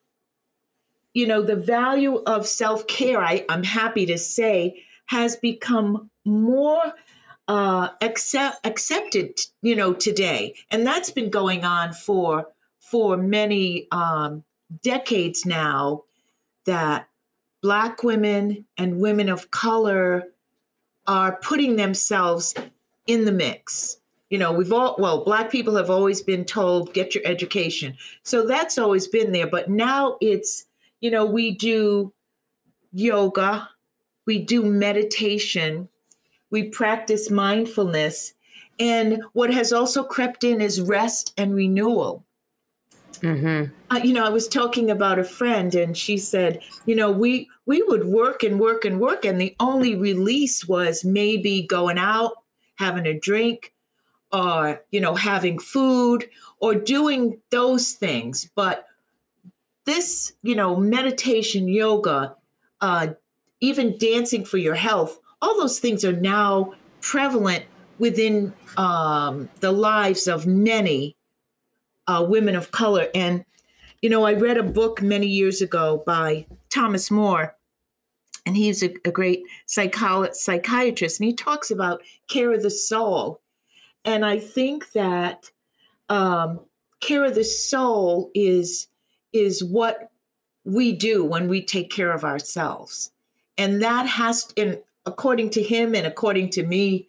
you 1.14 1.26
know, 1.26 1.42
the 1.42 1.56
value 1.56 2.18
of 2.28 2.48
self 2.48 2.86
care, 2.88 3.22
I'm 3.50 3.64
happy 3.64 4.06
to 4.06 4.18
say, 4.18 4.84
has 5.08 5.36
become 5.38 6.10
more 6.24 6.94
uh, 7.48 7.90
accept, 8.02 8.66
accepted, 8.66 9.40
you 9.62 9.76
know, 9.76 9.94
today. 9.94 10.54
And 10.70 10.86
that's 10.86 11.10
been 11.10 11.30
going 11.30 11.64
on 11.64 11.94
for 11.94 12.48
for 12.90 13.18
many 13.18 13.88
um, 13.92 14.44
decades 14.82 15.46
now 15.46 16.04
that 16.66 17.10
Black 17.62 18.04
women 18.04 18.66
and 18.78 19.00
women 19.00 19.30
of 19.30 19.52
color 19.52 20.24
are 21.06 21.38
putting 21.38 21.76
themselves 21.76 22.54
in 23.06 23.26
the 23.26 23.32
mix. 23.32 23.98
You 24.30 24.38
know, 24.38 24.52
we've 24.52 24.72
all, 24.72 24.96
well, 25.00 25.24
Black 25.24 25.52
people 25.52 25.76
have 25.76 25.90
always 25.90 26.22
been 26.22 26.46
told, 26.46 26.94
get 26.94 27.16
your 27.16 27.26
education. 27.26 27.98
So 28.24 28.46
that's 28.46 28.78
always 28.78 29.08
been 29.08 29.32
there. 29.32 29.48
But 29.48 29.70
now 29.70 30.18
it's, 30.22 30.66
you 31.02 31.12
know, 31.12 31.26
we 31.26 31.52
do 31.52 32.14
yoga, 32.94 33.70
we 34.26 34.40
do 34.40 34.64
meditation, 34.64 35.90
we 36.52 36.70
practice 36.70 37.30
mindfulness. 37.30 38.34
And 38.80 39.24
what 39.34 39.54
has 39.54 39.74
also 39.74 40.04
crept 40.04 40.44
in 40.44 40.62
is 40.62 40.82
rest 40.82 41.34
and 41.38 41.56
renewal. 41.56 42.24
Mm-hmm. 43.20 43.74
Uh, 43.90 44.00
you 44.04 44.14
know, 44.14 44.26
I 44.26 44.30
was 44.30 44.48
talking 44.48 44.90
about 44.92 45.20
a 45.20 45.24
friend, 45.24 45.74
and 45.76 45.98
she 45.98 46.18
said, 46.18 46.62
you 46.86 46.96
know, 46.96 47.12
we 47.12 47.50
we 47.66 47.82
would 47.84 48.06
work 48.06 48.44
and 48.44 48.60
work 48.60 48.86
and 48.86 49.00
work, 49.00 49.26
and 49.26 49.40
the 49.40 49.56
only 49.60 49.96
release 49.96 50.68
was 50.68 51.04
maybe 51.04 51.64
going 51.64 51.98
out, 51.98 52.34
having 52.76 53.06
a 53.06 53.20
drink, 53.20 53.74
or 54.32 54.84
you 54.92 55.00
know, 55.00 55.16
having 55.16 55.60
food, 55.60 56.30
or 56.60 56.76
doing 56.76 57.40
those 57.50 57.94
things. 57.94 58.50
But 58.56 58.86
this, 59.86 60.34
you 60.44 60.56
know, 60.56 60.76
meditation, 60.76 61.68
yoga, 61.68 62.36
uh, 62.82 63.08
even 63.62 63.98
dancing 63.98 64.46
for 64.46 64.58
your 64.58 64.76
health, 64.76 65.20
all 65.42 65.58
those 65.58 65.80
things 65.80 66.06
are 66.06 66.14
now 66.14 66.74
prevalent 67.02 67.66
within 68.00 68.54
um, 68.78 69.50
the 69.60 69.72
lives 69.72 70.28
of 70.28 70.46
many 70.46 71.17
uh, 72.08 72.26
women 72.28 72.56
of 72.56 72.72
color. 72.72 73.08
And, 73.14 73.44
you 74.02 74.10
know, 74.10 74.24
I 74.24 74.34
read 74.34 74.58
a 74.58 74.64
book 74.64 75.02
many 75.02 75.28
years 75.28 75.62
ago 75.62 76.04
by 76.06 76.46
Thomas 76.70 77.12
Moore, 77.12 77.56
and 78.46 78.56
he's 78.56 78.82
a, 78.82 78.94
a 79.04 79.12
great 79.12 79.44
psycholo- 79.68 80.34
psychiatrist, 80.34 81.20
and 81.20 81.28
he 81.28 81.36
talks 81.36 81.70
about 81.70 82.02
care 82.30 82.54
of 82.54 82.64
the 82.64 82.70
soul. 82.70 83.42
And 84.06 84.26
I 84.26 84.40
think 84.40 84.94
that 84.94 85.52
um, 86.08 86.62
care 87.02 87.26
of 87.26 87.36
the 87.36 87.44
soul 87.44 88.32
is 88.34 88.88
is 89.34 89.64
what 89.64 90.10
we 90.64 90.94
do 90.94 91.26
when 91.26 91.50
we 91.50 91.62
take 91.62 91.90
care 91.90 92.14
of 92.14 92.24
ourselves, 92.24 93.12
and 93.58 93.82
that 93.84 94.06
has, 94.06 94.48
in 94.56 94.82
according 95.06 95.50
to 95.50 95.62
him 95.62 95.94
and 95.94 96.08
according 96.08 96.50
to 96.52 96.64
me, 96.66 97.08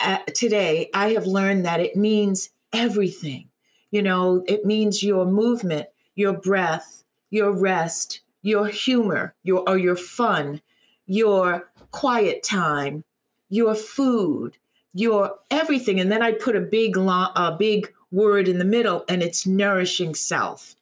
uh, 0.00 0.18
today 0.34 0.88
I 0.94 1.10
have 1.12 1.26
learned 1.26 1.66
that 1.66 1.80
it 1.80 1.96
means 1.96 2.48
everything. 2.72 3.49
You 3.90 4.02
know, 4.02 4.44
it 4.46 4.64
means 4.64 5.02
your 5.02 5.26
movement, 5.26 5.88
your 6.14 6.32
breath, 6.32 7.02
your 7.30 7.52
rest, 7.52 8.20
your 8.42 8.66
humor, 8.66 9.34
your 9.42 9.68
or 9.68 9.78
your 9.78 9.96
fun, 9.96 10.60
your 11.06 11.70
quiet 11.90 12.42
time, 12.42 13.04
your 13.48 13.74
food, 13.74 14.56
your 14.94 15.38
everything. 15.50 16.00
And 16.00 16.10
then 16.10 16.22
I 16.22 16.32
put 16.32 16.56
a 16.56 16.60
big 16.60 16.96
a 16.96 17.56
big 17.58 17.92
word 18.10 18.48
in 18.48 18.58
the 18.58 18.64
middle, 18.64 19.04
and 19.08 19.22
it's 19.22 19.46
nourishing 19.46 20.14
self. 20.14 20.74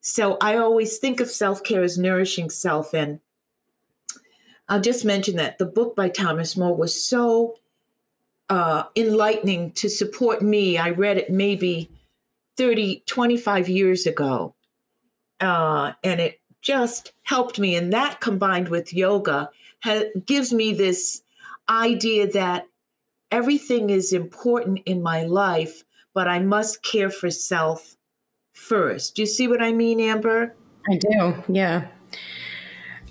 So 0.00 0.36
I 0.40 0.56
always 0.56 0.98
think 0.98 1.20
of 1.20 1.30
self 1.30 1.62
care 1.62 1.82
as 1.82 1.96
nourishing 1.96 2.50
self. 2.50 2.92
And 2.92 3.20
I'll 4.68 4.80
just 4.80 5.04
mention 5.04 5.36
that 5.36 5.58
the 5.58 5.66
book 5.66 5.94
by 5.94 6.08
Thomas 6.08 6.56
Moore 6.56 6.76
was 6.76 7.00
so 7.00 7.58
uh, 8.48 8.84
enlightening 8.96 9.72
to 9.72 9.88
support 9.88 10.42
me. 10.42 10.76
I 10.76 10.90
read 10.90 11.18
it 11.18 11.30
maybe 11.30 11.90
30, 12.56 13.02
25 13.06 13.68
years 13.68 14.06
ago. 14.06 14.54
Uh, 15.40 15.92
and 16.04 16.20
it 16.20 16.40
just 16.60 17.12
helped 17.24 17.58
me. 17.58 17.74
And 17.74 17.92
that 17.92 18.20
combined 18.20 18.68
with 18.68 18.94
yoga 18.94 19.50
ha- 19.82 20.10
gives 20.24 20.52
me 20.52 20.72
this 20.72 21.22
idea 21.68 22.30
that 22.32 22.66
everything 23.30 23.90
is 23.90 24.12
important 24.12 24.80
in 24.86 25.02
my 25.02 25.24
life, 25.24 25.84
but 26.14 26.28
I 26.28 26.38
must 26.38 26.82
care 26.82 27.10
for 27.10 27.30
self 27.30 27.96
first. 28.52 29.16
Do 29.16 29.22
you 29.22 29.26
see 29.26 29.48
what 29.48 29.62
I 29.62 29.72
mean, 29.72 30.00
Amber? 30.00 30.54
I 30.90 30.96
do. 30.96 31.42
Yeah. 31.48 31.88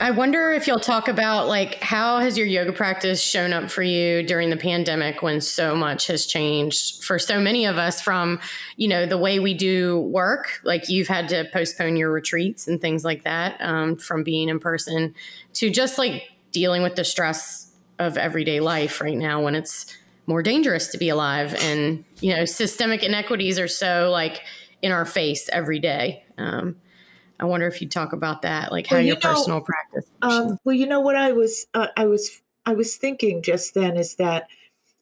I 0.01 0.09
wonder 0.09 0.51
if 0.51 0.65
you'll 0.65 0.79
talk 0.79 1.07
about 1.07 1.47
like 1.47 1.75
how 1.75 2.17
has 2.17 2.35
your 2.35 2.47
yoga 2.47 2.73
practice 2.73 3.21
shown 3.21 3.53
up 3.53 3.69
for 3.69 3.83
you 3.83 4.23
during 4.23 4.49
the 4.49 4.57
pandemic 4.57 5.21
when 5.21 5.39
so 5.41 5.75
much 5.75 6.07
has 6.07 6.25
changed 6.25 7.03
for 7.03 7.19
so 7.19 7.39
many 7.39 7.67
of 7.67 7.77
us 7.77 8.01
from, 8.01 8.39
you 8.77 8.87
know, 8.87 9.05
the 9.05 9.19
way 9.19 9.37
we 9.37 9.53
do 9.53 9.99
work, 9.99 10.59
like 10.63 10.89
you've 10.89 11.07
had 11.07 11.29
to 11.29 11.47
postpone 11.53 11.97
your 11.97 12.11
retreats 12.11 12.67
and 12.67 12.81
things 12.81 13.05
like 13.05 13.23
that 13.25 13.57
um, 13.61 13.95
from 13.95 14.23
being 14.23 14.49
in 14.49 14.59
person 14.59 15.13
to 15.53 15.69
just 15.69 15.99
like 15.99 16.23
dealing 16.51 16.81
with 16.81 16.95
the 16.95 17.03
stress 17.03 17.71
of 17.99 18.17
everyday 18.17 18.59
life 18.59 19.01
right 19.01 19.17
now 19.17 19.39
when 19.39 19.53
it's 19.53 19.85
more 20.25 20.41
dangerous 20.41 20.87
to 20.87 20.97
be 20.97 21.09
alive 21.09 21.53
and, 21.59 22.03
you 22.21 22.35
know, 22.35 22.43
systemic 22.43 23.03
inequities 23.03 23.59
are 23.59 23.67
so 23.67 24.09
like 24.09 24.41
in 24.81 24.91
our 24.91 25.05
face 25.05 25.47
every 25.53 25.77
day. 25.77 26.23
Um, 26.39 26.77
I 27.41 27.45
wonder 27.45 27.67
if 27.67 27.81
you 27.81 27.89
talk 27.89 28.13
about 28.13 28.43
that, 28.43 28.71
like 28.71 28.87
how 28.87 28.97
well, 28.97 29.01
you 29.01 29.07
your 29.07 29.15
know, 29.17 29.21
personal 29.21 29.61
practice. 29.61 30.05
Um, 30.21 30.57
well, 30.63 30.75
you 30.75 30.85
know 30.85 31.01
what 31.01 31.15
I 31.15 31.31
was 31.31 31.65
uh, 31.73 31.87
I 31.97 32.05
was 32.05 32.41
I 32.65 32.73
was 32.73 32.95
thinking 32.95 33.41
just 33.41 33.73
then 33.73 33.97
is 33.97 34.15
that, 34.15 34.47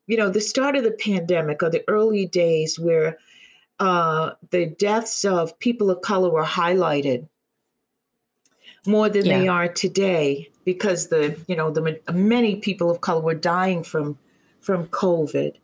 you 0.08 0.16
know, 0.16 0.30
the 0.30 0.42
start 0.42 0.76
of 0.78 0.84
the 0.84 0.92
pandemic 0.92 1.62
or 1.62 1.70
the 1.70 1.84
early 1.90 2.26
days 2.26 2.80
where 2.80 3.18
uh, 3.80 4.32
the 4.52 4.68
deaths 4.68 5.26
of 5.26 5.58
people 5.60 5.90
of 5.92 6.02
color 6.02 6.30
were 6.30 6.46
highlighted 6.46 7.28
more 8.86 9.10
than 9.10 9.26
yeah. 9.26 9.40
they 9.40 9.48
are 9.48 9.68
today 9.68 10.50
because 10.66 11.08
the 11.08 11.38
you 11.48 11.56
know 11.56 11.72
the 11.72 12.00
many 12.14 12.56
people 12.56 12.90
of 12.90 13.02
color 13.02 13.22
were 13.22 13.34
dying 13.34 13.84
from 13.84 14.18
from 14.62 14.88
COVID, 14.88 15.56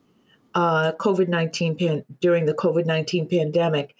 uh, 0.53 0.91
COVID 0.99 1.27
nineteen 1.27 1.77
pan, 1.77 2.03
during 2.21 2.45
the 2.45 2.53
COVID 2.53 2.85
nineteen 2.85 3.27
pandemic, 3.27 3.95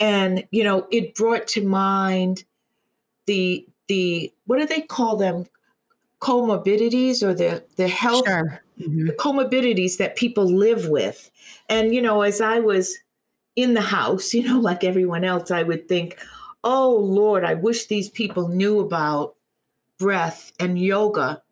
and 0.00 0.44
you 0.50 0.64
know 0.64 0.86
it 0.90 1.14
brought 1.14 1.46
to 1.46 1.64
mind 1.64 2.44
the 3.26 3.66
the 3.86 4.32
what 4.46 4.58
do 4.58 4.66
they 4.66 4.80
call 4.80 5.16
them 5.16 5.46
comorbidities 6.20 7.22
or 7.22 7.34
the 7.34 7.62
the 7.76 7.88
health 7.88 8.26
sure. 8.26 8.62
mm-hmm. 8.80 9.06
the 9.06 9.12
comorbidities 9.12 9.98
that 9.98 10.16
people 10.16 10.44
live 10.44 10.88
with 10.88 11.30
and 11.68 11.94
you 11.94 12.02
know 12.02 12.22
as 12.22 12.40
i 12.40 12.58
was 12.58 12.96
in 13.56 13.74
the 13.74 13.80
house 13.80 14.34
you 14.34 14.42
know 14.42 14.58
like 14.58 14.82
everyone 14.82 15.24
else 15.24 15.50
i 15.50 15.62
would 15.62 15.86
think 15.86 16.18
oh 16.64 16.96
lord 16.96 17.44
i 17.44 17.54
wish 17.54 17.86
these 17.86 18.08
people 18.08 18.48
knew 18.48 18.80
about 18.80 19.34
breath 19.98 20.52
and 20.58 20.78
yoga 20.78 21.42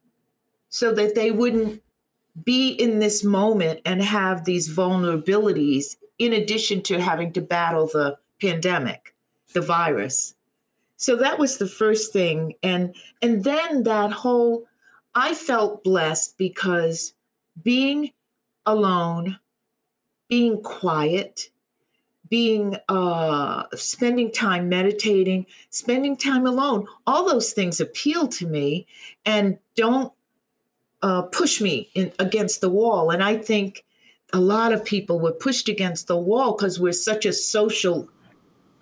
so 0.71 0.93
that 0.93 1.15
they 1.15 1.31
wouldn't 1.31 1.83
be 2.45 2.71
in 2.71 2.99
this 2.99 3.25
moment 3.25 3.81
and 3.85 4.03
have 4.03 4.45
these 4.45 4.69
vulnerabilities 4.75 5.97
in 6.19 6.33
addition 6.33 6.83
to 6.83 7.01
having 7.01 7.33
to 7.33 7.41
battle 7.41 7.87
the 7.87 8.17
pandemic 8.41 9.15
the 9.53 9.61
virus. 9.61 10.35
So 10.97 11.17
that 11.17 11.39
was 11.39 11.59
the 11.59 11.69
first 11.69 12.13
thing. 12.13 12.55
And 12.63 12.95
and 13.23 13.45
then 13.45 13.85
that 13.85 14.13
whole 14.13 14.67
i 15.15 15.35
felt 15.35 15.83
blessed 15.85 16.37
because 16.39 17.15
being 17.63 18.11
alone 18.67 19.39
being 20.29 20.63
quiet 20.63 21.51
being 22.29 22.77
uh 22.89 23.65
spending 23.75 24.31
time 24.31 24.69
meditating 24.69 25.47
spending 25.71 26.17
time 26.17 26.47
alone 26.47 26.87
all 27.07 27.27
those 27.27 27.53
things 27.53 27.81
appeal 27.81 28.29
to 28.29 28.47
me 28.47 28.87
and 29.25 29.59
don't 29.75 30.13
uh, 31.01 31.23
push 31.23 31.61
me 31.61 31.89
in, 31.95 32.13
against 32.19 32.61
the 32.61 32.69
wall. 32.69 33.11
And 33.11 33.23
i 33.23 33.37
think 33.37 33.85
a 34.33 34.41
lot 34.41 34.73
of 34.73 34.85
people 34.85 35.19
were 35.19 35.33
pushed 35.33 35.69
against 35.69 36.07
the 36.07 36.19
wall 36.19 36.55
because 36.55 36.79
we're 36.79 36.93
such 36.93 37.25
a 37.25 37.33
social 37.33 38.09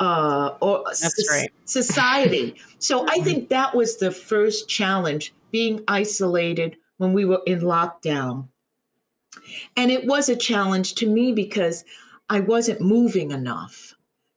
uh, 0.00 0.54
or 0.60 0.84
That's 0.86 1.28
right. 1.30 1.50
society. 1.64 2.56
so 2.78 3.06
I 3.08 3.18
think 3.20 3.48
that 3.48 3.74
was 3.74 3.96
the 3.96 4.10
first 4.10 4.68
challenge 4.68 5.32
being 5.50 5.82
isolated 5.88 6.76
when 6.98 7.12
we 7.12 7.24
were 7.24 7.40
in 7.46 7.60
lockdown. 7.60 8.48
And 9.76 9.90
it 9.90 10.06
was 10.06 10.28
a 10.28 10.36
challenge 10.36 10.94
to 10.96 11.08
me 11.08 11.32
because 11.32 11.84
I 12.28 12.40
wasn't 12.40 12.80
moving 12.80 13.30
enough, 13.30 13.94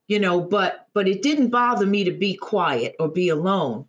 you 0.08 0.20
know, 0.20 0.40
but 0.40 0.88
but 0.94 1.08
it 1.08 1.22
didn't 1.22 1.50
bother 1.50 1.86
me 1.86 2.04
to 2.04 2.12
be 2.12 2.36
quiet 2.36 2.96
or 3.00 3.08
be 3.08 3.30
alone. 3.30 3.86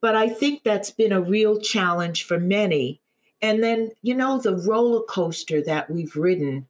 But 0.00 0.16
I 0.16 0.28
think 0.28 0.62
that's 0.62 0.90
been 0.90 1.12
a 1.12 1.20
real 1.20 1.58
challenge 1.58 2.24
for 2.24 2.38
many. 2.38 3.00
And 3.40 3.62
then, 3.62 3.90
you 4.02 4.14
know, 4.14 4.38
the 4.38 4.56
roller 4.56 5.02
coaster 5.04 5.62
that 5.62 5.90
we've 5.90 6.14
ridden 6.14 6.66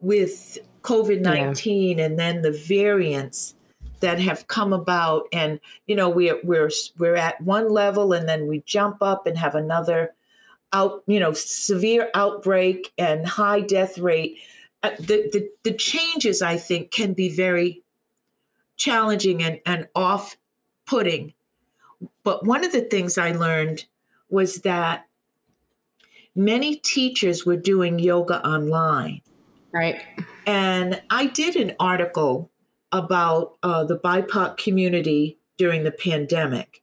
with 0.00 0.58
COVID 0.82 1.20
19 1.20 1.98
yeah. 1.98 2.04
and 2.04 2.18
then 2.18 2.42
the 2.42 2.50
variants 2.50 3.54
that 4.02 4.20
have 4.20 4.46
come 4.46 4.72
about 4.72 5.26
and 5.32 5.58
you 5.86 5.96
know 5.96 6.08
we're 6.08 6.38
we're 6.44 6.70
we're 6.98 7.16
at 7.16 7.40
one 7.40 7.70
level 7.70 8.12
and 8.12 8.28
then 8.28 8.46
we 8.46 8.62
jump 8.66 8.98
up 9.00 9.26
and 9.26 9.38
have 9.38 9.54
another 9.54 10.14
out 10.72 11.02
you 11.06 11.18
know 11.18 11.32
severe 11.32 12.10
outbreak 12.14 12.92
and 12.98 13.26
high 13.26 13.60
death 13.60 13.98
rate. 13.98 14.38
Uh, 14.82 14.90
the, 14.98 15.28
the 15.32 15.48
the 15.62 15.72
changes 15.72 16.42
i 16.42 16.56
think 16.56 16.90
can 16.90 17.12
be 17.12 17.28
very 17.28 17.82
challenging 18.76 19.42
and 19.42 19.60
and 19.64 19.86
off 19.94 20.36
putting 20.86 21.32
but 22.24 22.44
one 22.44 22.64
of 22.64 22.72
the 22.72 22.80
things 22.80 23.16
i 23.16 23.30
learned 23.30 23.84
was 24.28 24.62
that 24.62 25.06
many 26.34 26.76
teachers 26.76 27.44
were 27.44 27.56
doing 27.56 27.98
yoga 27.98 28.44
online. 28.46 29.20
Right. 29.72 30.02
And 30.46 31.00
i 31.10 31.26
did 31.26 31.56
an 31.56 31.74
article 31.78 32.50
about 32.92 33.56
uh, 33.62 33.84
the 33.84 33.98
BIPOC 33.98 34.56
community 34.56 35.38
during 35.56 35.84
the 35.84 35.92
pandemic. 35.92 36.82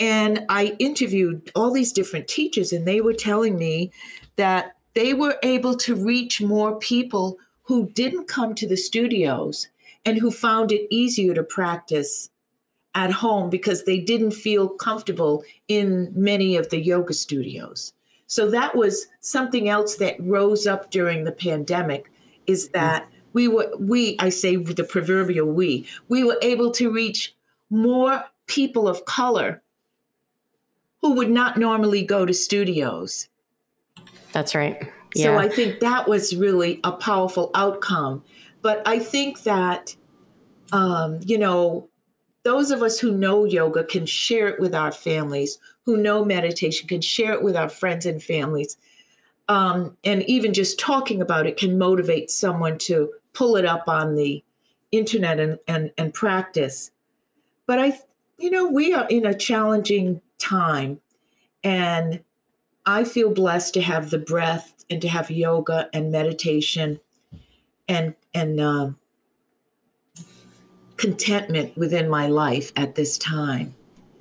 And 0.00 0.44
I 0.48 0.76
interviewed 0.78 1.50
all 1.54 1.70
these 1.70 1.92
different 1.92 2.28
teachers, 2.28 2.72
and 2.72 2.86
they 2.86 3.00
were 3.00 3.12
telling 3.12 3.56
me 3.58 3.92
that 4.36 4.76
they 4.94 5.14
were 5.14 5.38
able 5.42 5.76
to 5.76 5.94
reach 5.94 6.40
more 6.40 6.78
people 6.78 7.38
who 7.62 7.90
didn't 7.90 8.28
come 8.28 8.54
to 8.54 8.68
the 8.68 8.76
studios 8.76 9.68
and 10.04 10.18
who 10.18 10.30
found 10.30 10.70
it 10.72 10.86
easier 10.90 11.34
to 11.34 11.42
practice 11.42 12.30
at 12.94 13.10
home 13.10 13.50
because 13.50 13.84
they 13.84 13.98
didn't 13.98 14.30
feel 14.32 14.68
comfortable 14.68 15.42
in 15.66 16.12
many 16.14 16.56
of 16.56 16.70
the 16.70 16.80
yoga 16.80 17.12
studios. 17.12 17.92
So 18.26 18.50
that 18.50 18.76
was 18.76 19.06
something 19.20 19.68
else 19.68 19.96
that 19.96 20.16
rose 20.20 20.66
up 20.66 20.90
during 20.90 21.24
the 21.24 21.32
pandemic 21.32 22.10
is 22.46 22.68
that 22.70 23.08
we 23.34 23.48
were 23.48 23.70
we 23.78 24.16
i 24.18 24.30
say 24.30 24.56
the 24.56 24.84
proverbial 24.84 25.46
we 25.46 25.86
we 26.08 26.24
were 26.24 26.38
able 26.40 26.70
to 26.70 26.90
reach 26.90 27.34
more 27.68 28.24
people 28.46 28.88
of 28.88 29.04
color 29.04 29.62
who 31.02 31.12
would 31.12 31.28
not 31.28 31.58
normally 31.58 32.02
go 32.02 32.24
to 32.24 32.32
studios. 32.32 33.28
That's 34.32 34.54
right. 34.54 34.90
Yeah. 35.14 35.24
so 35.24 35.38
i 35.38 35.48
think 35.48 35.80
that 35.80 36.08
was 36.08 36.34
really 36.34 36.80
a 36.82 36.92
powerful 36.92 37.50
outcome. 37.54 38.24
But 38.62 38.82
i 38.86 38.98
think 38.98 39.42
that 39.42 39.94
um, 40.72 41.20
you 41.22 41.38
know 41.38 41.88
those 42.44 42.70
of 42.70 42.82
us 42.82 42.98
who 42.98 43.12
know 43.12 43.44
yoga 43.44 43.84
can 43.84 44.06
share 44.06 44.48
it 44.48 44.60
with 44.60 44.74
our 44.74 44.92
families 44.92 45.58
who 45.84 45.96
know 45.96 46.24
meditation 46.24 46.88
can 46.88 47.00
share 47.00 47.32
it 47.32 47.42
with 47.42 47.56
our 47.56 47.68
friends 47.68 48.06
and 48.06 48.22
families. 48.22 48.76
Um, 49.48 49.96
and 50.04 50.22
even 50.22 50.54
just 50.54 50.78
talking 50.78 51.20
about 51.20 51.46
it 51.46 51.58
can 51.58 51.76
motivate 51.76 52.30
someone 52.30 52.78
to 52.78 53.12
pull 53.34 53.56
it 53.56 53.66
up 53.66 53.88
on 53.88 54.14
the 54.14 54.42
internet 54.90 55.38
and, 55.40 55.58
and, 55.68 55.92
and 55.98 56.14
practice. 56.14 56.90
But 57.66 57.78
I, 57.78 57.98
you 58.38 58.50
know, 58.50 58.68
we 58.68 58.94
are 58.94 59.06
in 59.08 59.26
a 59.26 59.34
challenging 59.34 60.20
time 60.38 61.00
and 61.62 62.22
I 62.86 63.04
feel 63.04 63.30
blessed 63.30 63.74
to 63.74 63.82
have 63.82 64.10
the 64.10 64.18
breath 64.18 64.84
and 64.88 65.00
to 65.02 65.08
have 65.08 65.30
yoga 65.30 65.88
and 65.92 66.12
meditation 66.12 67.00
and, 67.88 68.14
and, 68.32 68.60
uh, 68.60 68.90
contentment 70.96 71.76
within 71.76 72.08
my 72.08 72.26
life 72.26 72.72
at 72.76 72.94
this 72.94 73.18
time. 73.18 73.74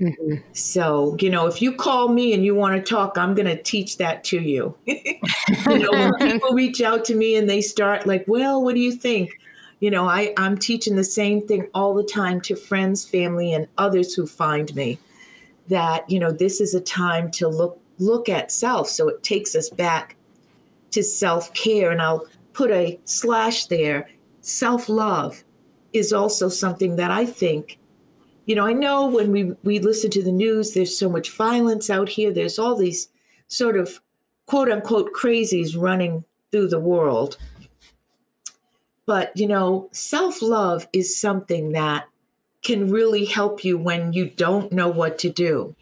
Mm-hmm. 0.04 0.36
So, 0.52 1.16
you 1.22 1.30
know, 1.30 1.48
if 1.48 1.62
you 1.62 1.74
call 1.74 2.10
me 2.10 2.34
and 2.34 2.44
you 2.44 2.56
want 2.56 2.76
to 2.76 2.82
talk, 2.82 3.18
I'm 3.18 3.34
going 3.34 3.46
to 3.46 3.62
teach 3.62 3.98
that 3.98 4.24
to 4.26 4.40
you. 4.40 4.76
you 4.86 5.20
know, 5.66 5.92
when 5.92 6.14
people 6.20 6.52
reach 6.52 6.82
out 6.82 7.06
to 7.06 7.16
me 7.16 7.38
and 7.38 7.50
they 7.50 7.62
start 7.62 8.06
like, 8.06 8.26
well, 8.28 8.62
what 8.62 8.76
do 8.76 8.82
you 8.82 8.92
think? 8.92 9.32
You 9.80 9.92
know, 9.92 10.08
I, 10.08 10.34
I'm 10.38 10.58
teaching 10.58 10.98
the 10.98 11.06
same 11.06 11.48
thing 11.48 11.70
all 11.74 11.94
the 11.94 12.04
time 12.04 12.42
to 12.42 12.56
friends, 12.56 13.06
family, 13.06 13.54
and 13.54 13.68
others 13.78 14.14
who 14.14 14.28
find 14.28 14.74
me 14.76 15.00
that, 15.70 16.10
you 16.10 16.20
know, 16.20 16.32
this 16.32 16.60
is 16.60 16.74
a 16.74 16.82
time 16.82 17.32
to 17.32 17.48
look 17.48 17.80
look 18.00 18.28
at 18.28 18.52
self. 18.52 18.90
So 18.90 19.08
it 19.08 19.24
takes 19.24 19.56
us 19.56 19.70
back 19.70 20.16
to 20.92 21.04
self-care. 21.04 21.92
And 21.92 22.02
I'll 22.02 22.26
put 22.52 22.72
a 22.72 23.00
slash 23.06 23.68
there. 23.68 24.10
Self-love 24.42 25.44
is 25.94 26.12
also 26.12 26.50
something 26.50 26.98
that 26.98 27.12
I 27.12 27.26
think 27.26 27.78
you 28.46 28.56
know, 28.56 28.66
I 28.66 28.74
know 28.74 29.08
when 29.08 29.32
we, 29.32 29.54
we 29.64 29.80
listen 29.80 30.10
to 30.12 30.24
the 30.24 30.32
news, 30.32 30.74
there's 30.74 30.98
so 30.98 31.10
much 31.10 31.32
violence 31.32 31.90
out 31.90 32.10
here. 32.10 32.32
There's 32.32 32.60
all 32.60 32.76
these 32.76 33.10
sort 33.48 33.78
of 33.78 34.02
quote 34.46 34.70
unquote 34.70 35.14
crazies 35.14 35.80
running 35.80 36.26
through 36.52 36.68
the 36.68 36.80
world. 36.80 37.38
But, 39.06 39.36
you 39.36 39.48
know, 39.48 39.90
self 39.92 40.42
love 40.42 40.88
is 40.94 41.20
something 41.20 41.74
that 41.74 42.08
can 42.62 42.90
really 42.90 43.26
help 43.26 43.64
you 43.64 43.78
when 43.78 44.14
you 44.14 44.30
don't 44.30 44.72
know 44.72 44.88
what 44.88 45.18
to 45.20 45.30
do. 45.30 45.76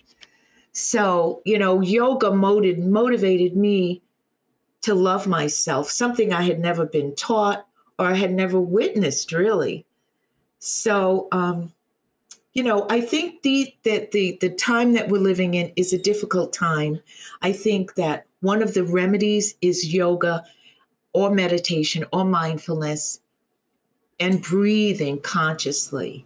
So, 0.71 1.41
you 1.45 1.60
know, 1.60 1.82
yoga 1.82 2.32
motivated, 2.32 2.86
motivated 2.86 3.56
me 3.56 4.02
to 4.82 4.95
love 4.95 5.28
myself, 5.28 5.89
something 5.89 6.34
I 6.34 6.43
had 6.43 6.60
never 6.60 6.86
been 6.86 7.15
taught 7.15 7.67
or 8.00 8.08
I 8.08 8.15
had 8.15 8.34
never 8.34 8.60
witnessed, 8.60 9.32
really. 9.32 9.86
So, 10.58 11.28
um, 11.32 11.74
you 12.53 12.63
know, 12.63 12.85
I 12.89 13.01
think 13.01 13.43
the 13.43 13.73
that 13.83 14.11
the 14.11 14.37
the 14.41 14.49
time 14.49 14.93
that 14.93 15.09
we're 15.09 15.21
living 15.21 15.53
in 15.53 15.71
is 15.75 15.93
a 15.93 15.97
difficult 15.97 16.51
time. 16.51 16.99
I 17.41 17.53
think 17.53 17.95
that 17.95 18.25
one 18.41 18.61
of 18.61 18.73
the 18.73 18.83
remedies 18.83 19.55
is 19.61 19.93
yoga 19.93 20.43
or 21.13 21.33
meditation 21.33 22.05
or 22.11 22.25
mindfulness 22.25 23.21
and 24.19 24.41
breathing 24.41 25.19
consciously. 25.19 26.25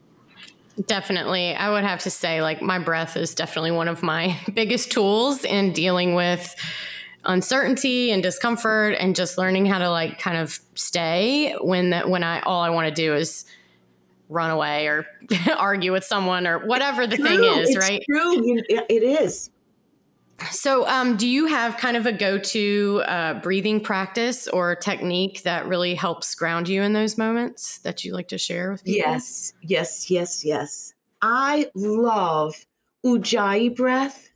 Definitely. 0.87 1.55
I 1.55 1.71
would 1.71 1.85
have 1.85 2.01
to 2.01 2.09
say, 2.09 2.41
like, 2.41 2.61
my 2.61 2.79
breath 2.79 3.15
is 3.15 3.33
definitely 3.33 3.71
one 3.71 3.87
of 3.87 4.03
my 4.03 4.37
biggest 4.53 4.91
tools 4.91 5.45
in 5.45 5.71
dealing 5.71 6.15
with 6.15 6.55
uncertainty 7.23 8.11
and 8.11 8.21
discomfort 8.21 8.95
and 8.99 9.15
just 9.15 9.37
learning 9.37 9.65
how 9.65 9.79
to 9.79 9.89
like 9.89 10.19
kind 10.19 10.37
of 10.37 10.59
stay 10.75 11.55
when 11.59 11.89
that 11.89 12.07
when 12.07 12.23
I 12.23 12.39
all 12.41 12.61
I 12.61 12.69
want 12.69 12.87
to 12.87 12.93
do 12.93 13.15
is 13.15 13.45
run 14.29 14.51
away 14.51 14.87
or 14.87 15.05
argue 15.57 15.91
with 15.91 16.03
someone 16.03 16.47
or 16.47 16.65
whatever 16.65 17.07
the 17.07 17.17
True, 17.17 17.25
thing 17.25 17.43
is, 17.61 17.69
it's 17.69 17.77
right? 17.77 18.03
True, 18.09 18.45
You- 18.45 18.63
it 18.69 19.03
is. 19.03 19.49
So, 20.51 20.85
um, 20.87 21.15
do 21.15 21.27
you 21.27 21.45
have 21.45 21.77
kind 21.77 21.95
of 21.95 22.05
a 22.05 22.11
go 22.11 22.37
to 22.37 23.03
uh, 23.07 23.39
breathing 23.39 23.79
practice 23.79 24.49
or 24.49 24.75
technique 24.75 25.43
that 25.43 25.65
really 25.65 25.95
helps 25.95 26.35
ground 26.35 26.67
you 26.67 26.81
in 26.81 26.91
those 26.91 27.17
moments 27.17 27.79
that 27.79 28.03
you 28.03 28.13
like 28.13 28.27
to 28.27 28.37
share 28.37 28.69
with 28.71 28.83
people? 28.83 28.97
Yes, 28.97 29.53
yes, 29.61 30.11
yes, 30.11 30.43
yes. 30.43 30.93
I 31.21 31.69
love 31.73 32.65
Ujjayi 33.05 33.73
breath, 33.75 34.29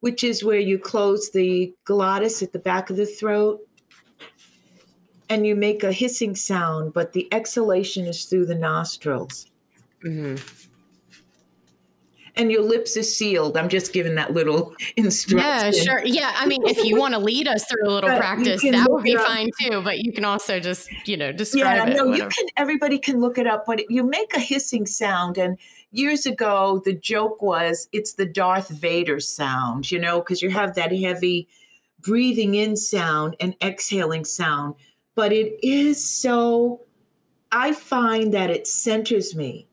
which 0.00 0.24
is 0.24 0.42
where 0.42 0.58
you 0.58 0.78
close 0.78 1.30
the 1.30 1.72
glottis 1.84 2.42
at 2.42 2.52
the 2.52 2.58
back 2.58 2.90
of 2.90 2.96
the 2.96 3.06
throat 3.06 3.60
and 5.28 5.46
you 5.46 5.56
make 5.56 5.82
a 5.82 5.92
hissing 5.92 6.34
sound, 6.36 6.92
but 6.92 7.12
the 7.12 7.28
exhalation 7.32 8.06
is 8.06 8.24
through 8.24 8.46
the 8.46 8.54
nostrils. 8.54 9.46
hmm 10.02 10.36
And 12.36 12.52
your 12.52 12.62
lips 12.62 12.96
are 12.98 13.02
sealed. 13.02 13.56
I'm 13.56 13.68
just 13.68 13.92
giving 13.94 14.14
that 14.16 14.34
little 14.34 14.74
instruction. 14.96 15.38
Yeah, 15.48 15.70
sure. 15.70 16.04
Yeah, 16.04 16.32
I 16.36 16.46
mean, 16.46 16.66
if 16.66 16.84
you 16.84 16.96
want 16.98 17.14
to 17.14 17.18
lead 17.20 17.48
us 17.48 17.64
through 17.64 17.88
a 17.88 17.90
little 17.90 18.10
Right, 18.10 18.18
practice, 18.18 18.62
that 18.62 18.86
would 18.90 19.02
be 19.02 19.16
fine 19.16 19.48
too. 19.60 19.80
But 19.82 20.00
you 20.00 20.12
can 20.12 20.24
also 20.24 20.60
just, 20.60 20.90
you 21.08 21.16
know, 21.16 21.32
describe 21.32 21.88
Yeah, 21.88 21.94
it. 21.94 21.96
no, 21.96 22.04
you 22.14 22.28
can. 22.28 22.46
Everybody 22.56 22.98
can 22.98 23.20
look 23.20 23.38
it 23.38 23.46
up, 23.46 23.64
but 23.66 23.90
you 23.90 24.02
make 24.02 24.34
a 24.36 24.40
hissing 24.40 24.86
sound. 24.86 25.38
And 25.38 25.56
years 25.92 26.26
ago, 26.26 26.82
the 26.84 26.92
joke 26.92 27.40
was 27.40 27.88
it's 27.92 28.14
the 28.14 28.26
Darth 28.26 28.68
Vader 28.68 29.18
sound, 29.18 29.90
you 29.90 29.98
know, 29.98 30.20
because 30.20 30.42
you 30.42 30.50
have 30.50 30.74
that 30.74 30.92
heavy 30.92 31.48
breathing 32.00 32.54
in 32.54 32.76
sound 32.76 33.34
and 33.40 33.56
exhaling 33.62 34.24
sound. 34.26 34.74
But 35.16 35.32
it 35.32 35.58
is 35.66 36.04
so. 36.04 36.82
I 37.52 37.72
find 37.72 38.34
that 38.34 38.50
it 38.50 38.68
centers 38.68 39.34
me. 39.34 39.68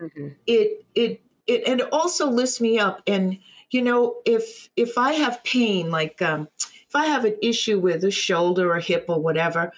Mhm. 0.00 0.36
It 0.46 0.84
it 0.94 1.22
it 1.46 1.66
and 1.66 1.82
also 1.92 2.28
lifts 2.30 2.60
me 2.60 2.78
up. 2.78 3.02
And 3.06 3.38
you 3.70 3.82
know, 3.82 4.16
if 4.26 4.68
if 4.76 4.98
I 4.98 5.14
have 5.14 5.42
pain, 5.44 5.90
like 5.90 6.20
um, 6.22 6.48
if 6.62 6.96
I 6.96 7.06
have 7.06 7.24
an 7.24 7.36
issue 7.42 7.78
with 7.80 8.04
a 8.04 8.10
shoulder 8.10 8.72
or 8.74 8.80
hip 8.80 9.06
or 9.08 9.20
whatever, 9.20 9.72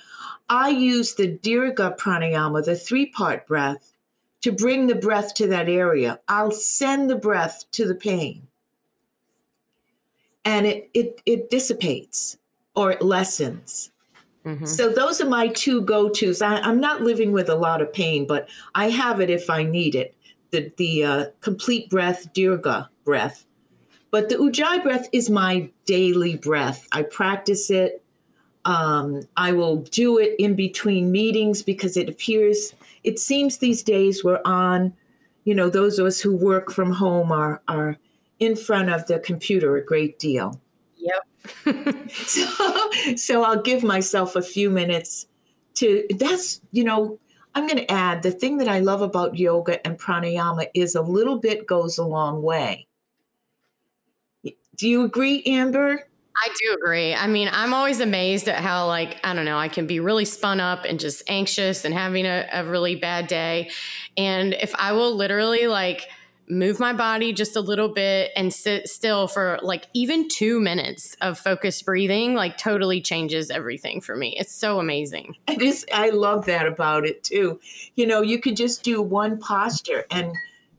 I 0.48 0.70
use 0.70 1.14
the 1.14 1.29
Dirga 1.38 1.96
pranayama, 1.98 2.64
the 2.64 2.77
three 2.77 3.07
part 3.07 3.46
breath, 3.46 3.94
to 4.42 4.53
bring 4.53 4.88
the 4.88 4.96
breath 4.96 5.35
to 5.37 5.46
that 5.48 5.68
area. 5.68 6.20
I'll 6.29 6.51
send 6.53 7.11
the 7.11 7.16
breath 7.16 7.64
to 7.72 7.87
the 7.87 7.94
pain. 7.94 8.48
And 10.44 10.66
it 10.66 10.90
it 10.94 11.22
it 11.27 11.51
dissipates 11.51 12.38
or 12.75 12.92
it 12.92 13.03
lessens. 13.03 13.91
Mhm. 14.44 14.66
So 14.66 14.88
those 14.88 15.20
are 15.20 15.28
my 15.28 15.48
two 15.48 15.83
go-tos. 15.83 16.42
I, 16.42 16.57
I'm 16.57 16.81
not 16.81 17.02
living 17.02 17.33
with 17.33 17.48
a 17.48 17.55
lot 17.55 17.81
of 17.81 17.92
pain, 17.92 18.26
but 18.26 18.48
I 18.74 18.90
have 18.90 19.20
it 19.20 19.31
if 19.31 19.48
I 19.48 19.62
need 19.62 19.94
it. 19.94 20.14
The 20.50 20.72
the 20.76 21.05
uh, 21.05 21.24
complete 21.40 21.88
breath, 21.90 22.33
Dirga 22.35 22.88
breath. 23.05 23.46
But 24.11 24.28
the 24.28 24.37
Ujjayi 24.37 24.83
breath 24.83 25.09
is 25.12 25.31
my 25.31 25.70
daily 25.87 26.37
breath. 26.37 26.87
I 26.92 27.02
practice 27.02 27.70
it. 27.70 28.02
Um, 28.64 29.22
I 29.37 29.52
will 29.52 29.78
do 29.78 30.18
it 30.18 30.37
in 30.38 30.55
between 30.55 31.11
meetings 31.11 31.62
because 31.62 31.96
it 31.96 32.09
appears, 32.09 32.74
it 33.05 33.18
seems 33.18 33.59
these 33.59 33.83
days 33.83 34.22
we're 34.22 34.40
on, 34.44 34.92
you 35.44 35.55
know, 35.55 35.68
those 35.70 35.98
of 35.98 36.07
us 36.07 36.20
who 36.20 36.37
work 36.37 36.70
from 36.70 36.92
home 36.92 37.33
are 37.33 37.62
are 37.68 37.98
in 38.38 38.55
front 38.57 38.90
of 38.90 39.07
the 39.07 39.18
computer 39.20 39.76
a 39.76 39.85
great 39.85 40.18
deal. 40.18 40.61
Yep. 40.96 41.22
So, 42.09 42.90
so 43.16 43.42
I'll 43.42 43.62
give 43.62 43.83
myself 43.83 44.37
a 44.37 44.42
few 44.42 44.70
minutes 44.70 45.26
to 45.74 46.05
that's, 46.18 46.61
you 46.70 46.85
know, 46.85 47.18
I'm 47.55 47.66
going 47.66 47.78
to 47.78 47.90
add 47.90 48.22
the 48.22 48.31
thing 48.31 48.59
that 48.59 48.68
I 48.68 48.81
love 48.81 49.02
about 49.02 49.37
yoga 49.37 49.85
and 49.87 49.98
pranayama 49.98 50.68
is 50.74 50.94
a 50.94 51.02
little 51.02 51.38
bit 51.38 51.66
goes 51.66 51.98
a 51.98 52.05
long 52.05 52.42
way. 52.42 52.87
Do 54.76 54.88
you 54.88 55.05
agree, 55.05 55.42
Amber? 55.44 56.09
I 56.42 56.48
do 56.61 56.74
agree. 56.74 57.14
I 57.14 57.26
mean, 57.26 57.48
I'm 57.52 57.74
always 57.74 58.00
amazed 58.00 58.48
at 58.48 58.57
how, 58.57 58.87
like, 58.87 59.18
I 59.22 59.35
don't 59.35 59.44
know, 59.44 59.59
I 59.59 59.68
can 59.68 59.87
be 59.87 60.00
really 60.00 60.24
spun 60.24 60.61
up 60.61 60.85
and 60.85 60.98
just 60.98 61.22
anxious 61.28 61.85
and 61.85 61.92
having 61.94 62.24
a, 62.24 62.48
a 62.52 62.64
really 62.64 62.96
bad 62.96 63.26
day. 63.26 63.70
And 64.16 64.55
if 64.55 64.74
I 64.76 64.92
will 64.92 65.14
literally, 65.14 65.66
like, 65.66 66.09
move 66.53 66.79
my 66.79 66.93
body 66.93 67.33
just 67.33 67.57
a 67.57 67.61
little 67.61 67.88
bit 67.88 68.31
and 68.37 68.53
sit 68.53 68.88
still 68.88 69.27
for 69.27 69.59
like 69.62 69.87
even 69.95 70.29
two 70.29 70.61
minutes 70.61 71.17
of 71.21 71.38
focused 71.38 71.85
breathing, 71.87 72.35
like, 72.35 72.59
totally 72.59 73.01
changes 73.01 73.51
everything 73.51 74.01
for 74.01 74.15
me. 74.15 74.37
It's 74.38 74.55
so 74.55 74.79
amazing. 74.79 75.37
It 75.49 75.62
is. 75.62 75.87
I 75.93 76.11
love 76.11 76.47
that 76.47 76.67
about 76.67 77.07
it 77.07 77.25
too. 77.25 77.59
You 77.97 78.07
know, 78.07 78.21
you 78.21 78.38
could 78.38 78.57
just 78.57 78.83
do 78.83 79.01
one 79.01 79.38
posture 79.38 80.05
and 80.11 80.33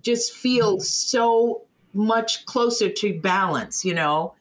just 0.04 0.34
feel 0.34 0.80
so 0.80 1.64
much 1.94 2.46
closer 2.46 2.90
to 2.90 3.20
balance. 3.20 3.84
You 3.84 3.96
know, 3.96 4.36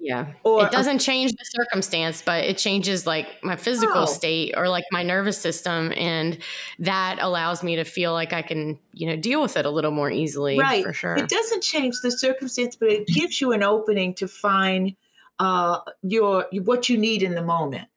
Yeah. 0.00 0.32
or 0.44 0.64
it 0.66 0.72
doesn't 0.72 1.00
change 1.00 1.32
the 1.32 1.44
circumstance, 1.44 2.22
but 2.24 2.44
it 2.44 2.56
changes 2.58 3.06
like 3.06 3.26
my 3.42 3.56
physical 3.56 4.02
No. 4.02 4.06
state 4.06 4.54
or 4.56 4.68
like 4.68 4.84
my 4.92 5.02
nervous 5.02 5.38
system. 5.38 5.92
And 5.96 6.38
that 6.78 7.18
allows 7.20 7.62
me 7.62 7.76
to 7.76 7.84
feel 7.84 8.12
like 8.12 8.32
I 8.32 8.42
can, 8.42 8.78
you 8.92 9.06
know, 9.08 9.16
deal 9.16 9.42
with 9.42 9.56
it 9.56 9.66
a 9.66 9.70
little 9.70 9.90
more 9.90 10.10
easily 10.10 10.58
right. 10.58 10.84
for 10.84 10.92
sure. 10.92 11.16
It 11.16 11.28
doesn't 11.28 11.62
change 11.62 11.96
the 12.02 12.10
circumstance, 12.10 12.76
but 12.76 12.88
it 12.88 13.06
gives 13.06 13.40
you 13.40 13.52
an 13.52 13.62
opening 13.62 14.14
to 14.14 14.28
find 14.28 14.94
uh, 15.38 15.80
your 16.02 16.46
what 16.52 16.88
you 16.88 16.96
need 16.98 17.22
in 17.22 17.34
the 17.34 17.42
moment. 17.42 17.88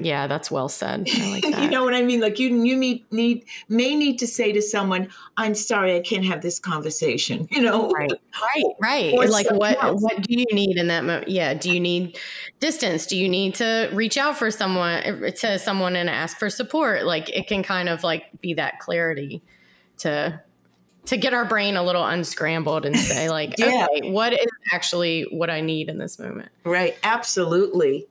Yeah, 0.00 0.26
that's 0.26 0.50
well 0.50 0.68
said. 0.68 1.08
I 1.12 1.30
like 1.30 1.42
that. 1.42 1.62
you 1.62 1.68
know 1.70 1.84
what 1.84 1.94
I 1.94 2.02
mean? 2.02 2.20
Like 2.20 2.38
you, 2.38 2.48
you 2.64 2.76
need, 2.76 3.04
need 3.12 3.44
may 3.68 3.94
need 3.94 4.18
to 4.18 4.26
say 4.26 4.52
to 4.52 4.62
someone, 4.62 5.08
"I'm 5.36 5.54
sorry, 5.54 5.96
I 5.96 6.00
can't 6.00 6.24
have 6.24 6.42
this 6.42 6.58
conversation." 6.58 7.48
You 7.52 7.60
know, 7.60 7.90
right 7.90 8.10
right 8.10 8.64
right 8.80 9.14
Or 9.14 9.26
like 9.26 9.50
what 9.50 9.82
else. 9.82 10.02
what 10.02 10.22
do 10.22 10.34
you 10.34 10.46
need 10.52 10.78
in 10.78 10.86
that 10.88 11.04
moment 11.04 11.28
yeah 11.28 11.52
do 11.54 11.70
you 11.72 11.78
need 11.78 12.18
distance 12.60 13.04
do 13.06 13.16
you 13.16 13.28
need 13.28 13.54
to 13.56 13.90
reach 13.92 14.16
out 14.16 14.38
for 14.38 14.50
someone 14.50 15.02
uh, 15.02 15.30
to 15.30 15.58
someone 15.58 15.94
and 15.96 16.08
ask 16.08 16.38
for 16.38 16.48
support 16.48 17.04
like 17.04 17.28
it 17.28 17.46
can 17.46 17.62
kind 17.62 17.88
of 17.90 18.02
like 18.02 18.24
be 18.40 18.54
that 18.54 18.78
clarity 18.80 19.42
to 19.98 20.40
to 21.04 21.16
get 21.16 21.34
our 21.34 21.44
brain 21.44 21.76
a 21.76 21.82
little 21.82 22.04
unscrambled 22.04 22.86
and 22.86 22.96
say 22.98 23.28
like 23.28 23.54
Yeah. 23.58 23.86
okay 23.92 24.10
what 24.10 24.32
is 24.32 24.46
actually 24.72 25.26
what 25.30 25.50
i 25.50 25.60
need 25.60 25.88
in 25.88 25.98
this 25.98 26.18
moment 26.18 26.50
right? 26.64 26.96
Absolutely. 27.02 28.06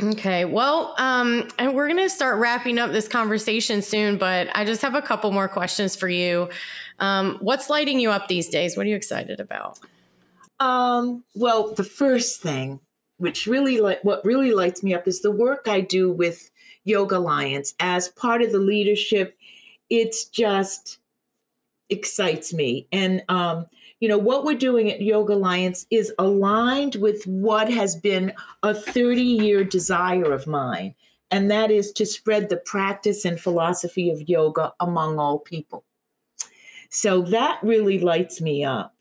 Okay, 0.00 0.44
well, 0.44 0.94
um, 0.98 1.48
and 1.58 1.74
we're 1.74 1.88
going 1.88 1.98
to 1.98 2.10
start 2.10 2.38
wrapping 2.38 2.78
up 2.78 2.92
this 2.92 3.08
conversation 3.08 3.82
soon, 3.82 4.16
but 4.16 4.48
I 4.54 4.64
just 4.64 4.80
have 4.82 4.94
a 4.94 5.02
couple 5.02 5.32
more 5.32 5.48
questions 5.48 5.96
for 5.96 6.08
you. 6.08 6.50
Um, 7.00 7.38
what's 7.40 7.68
lighting 7.68 7.98
you 7.98 8.10
up 8.10 8.28
these 8.28 8.48
days? 8.48 8.76
What 8.76 8.86
are 8.86 8.88
you 8.88 8.94
excited 8.94 9.40
about? 9.40 9.80
Um, 10.60 11.24
well, 11.34 11.74
the 11.74 11.82
first 11.82 12.40
thing, 12.40 12.78
which 13.16 13.46
really 13.48 13.80
like 13.80 14.02
what 14.04 14.24
really 14.24 14.52
lights 14.52 14.84
me 14.84 14.94
up, 14.94 15.08
is 15.08 15.20
the 15.20 15.32
work 15.32 15.66
I 15.66 15.80
do 15.80 16.12
with 16.12 16.48
Yoga 16.84 17.16
Alliance 17.16 17.74
as 17.80 18.08
part 18.08 18.40
of 18.40 18.52
the 18.52 18.60
leadership. 18.60 19.36
It's 19.90 20.26
just 20.26 20.98
excites 21.90 22.54
me, 22.54 22.86
and 22.92 23.22
um, 23.28 23.66
you 24.00 24.08
know 24.08 24.18
what 24.18 24.44
we're 24.44 24.56
doing 24.56 24.90
at 24.90 25.02
Yoga 25.02 25.34
Alliance 25.34 25.86
is 25.90 26.12
aligned 26.18 26.96
with 26.96 27.24
what 27.26 27.70
has 27.70 27.96
been 27.96 28.32
a 28.62 28.70
30-year 28.70 29.64
desire 29.64 30.32
of 30.32 30.46
mine, 30.46 30.94
and 31.30 31.50
that 31.50 31.70
is 31.70 31.92
to 31.92 32.06
spread 32.06 32.48
the 32.48 32.58
practice 32.58 33.24
and 33.24 33.40
philosophy 33.40 34.10
of 34.10 34.28
yoga 34.28 34.72
among 34.80 35.18
all 35.18 35.38
people. 35.38 35.84
So 36.90 37.22
that 37.22 37.58
really 37.62 37.98
lights 37.98 38.40
me 38.40 38.64
up. 38.64 38.94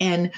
And 0.00 0.32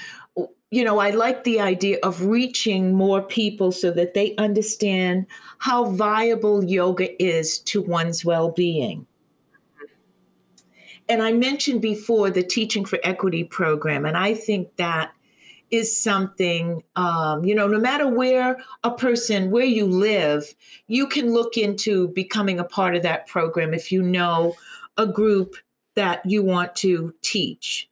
you 0.73 0.85
know, 0.85 0.99
I 0.99 1.09
like 1.09 1.43
the 1.43 1.59
idea 1.59 1.97
of 2.01 2.23
reaching 2.23 2.93
more 2.93 3.21
people 3.21 3.73
so 3.73 3.91
that 3.91 4.13
they 4.13 4.35
understand 4.37 5.25
how 5.57 5.85
viable 5.85 6.63
yoga 6.63 7.21
is 7.21 7.59
to 7.59 7.81
one's 7.81 8.23
well 8.23 8.51
being. 8.51 9.05
And 11.09 11.21
I 11.21 11.33
mentioned 11.33 11.81
before 11.81 12.29
the 12.29 12.43
Teaching 12.43 12.85
for 12.85 12.99
Equity 13.03 13.43
program, 13.43 14.05
and 14.05 14.17
I 14.17 14.33
think 14.33 14.75
that 14.77 15.11
is 15.71 15.97
something, 15.97 16.83
um, 16.95 17.45
you 17.45 17.55
know, 17.55 17.67
no 17.67 17.79
matter 17.79 18.07
where 18.07 18.57
a 18.83 18.91
person, 18.91 19.51
where 19.51 19.65
you 19.65 19.85
live, 19.85 20.53
you 20.87 21.07
can 21.07 21.33
look 21.33 21.57
into 21.57 22.09
becoming 22.09 22.59
a 22.59 22.63
part 22.63 22.95
of 22.95 23.03
that 23.03 23.25
program 23.27 23.73
if 23.73 23.91
you 23.91 24.01
know 24.01 24.53
a 24.97 25.07
group 25.07 25.55
that 25.95 26.25
you 26.25 26.43
want 26.43 26.75
to 26.75 27.13
teach. 27.21 27.89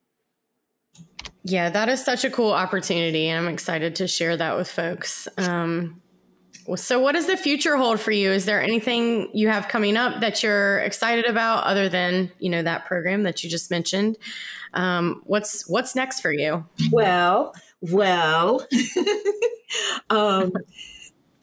Yeah, 1.44 1.70
that 1.70 1.88
is 1.90 2.04
such 2.04 2.26
a 2.26 2.30
cool 2.30 2.52
opportunity, 2.52 3.28
and 3.28 3.46
I'm 3.46 3.52
excited 3.52 3.96
to 3.96 4.08
share 4.08 4.36
that 4.36 4.58
with 4.58 4.70
folks. 4.70 5.28
Um, 5.38 6.02
So, 6.76 7.00
what 7.00 7.14
does 7.14 7.28
the 7.28 7.38
future 7.38 7.78
hold 7.78 8.00
for 8.00 8.12
you? 8.12 8.32
Is 8.32 8.46
there 8.46 8.62
anything 8.62 9.30
you 9.34 9.50
have 9.50 9.68
coming 9.68 9.98
up 9.98 10.22
that 10.22 10.44
you're 10.44 10.80
excited 10.80 11.26
about, 11.26 11.64
other 11.64 11.90
than 11.90 12.32
you 12.40 12.50
know 12.50 12.62
that 12.64 12.86
program 12.86 13.24
that 13.24 13.44
you 13.44 13.50
just 13.50 13.72
mentioned? 13.72 14.18
Um, 14.74 15.22
what's 15.26 15.68
what's 15.68 15.96
next 15.96 16.22
for 16.22 16.32
you? 16.32 16.66
Well, 16.92 17.54
well, 17.82 18.68
um, 20.10 20.54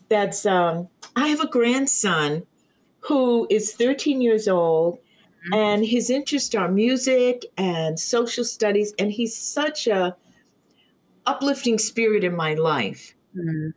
that's 0.08 0.46
um, 0.46 0.88
I 1.14 1.28
have 1.28 1.40
a 1.40 1.48
grandson 1.48 2.46
who 3.00 3.46
is 3.50 3.72
13 3.74 4.20
years 4.20 4.48
old, 4.48 4.98
mm-hmm. 4.98 5.54
and 5.54 5.84
his 5.84 6.10
interests 6.10 6.54
are 6.54 6.68
music 6.68 7.46
and 7.56 7.98
social 7.98 8.44
studies, 8.44 8.92
and 8.98 9.12
he's 9.12 9.36
such 9.36 9.86
a 9.86 10.16
uplifting 11.24 11.78
spirit 11.78 12.22
in 12.22 12.36
my 12.36 12.54
life. 12.54 13.14
Mm-hmm. 13.36 13.70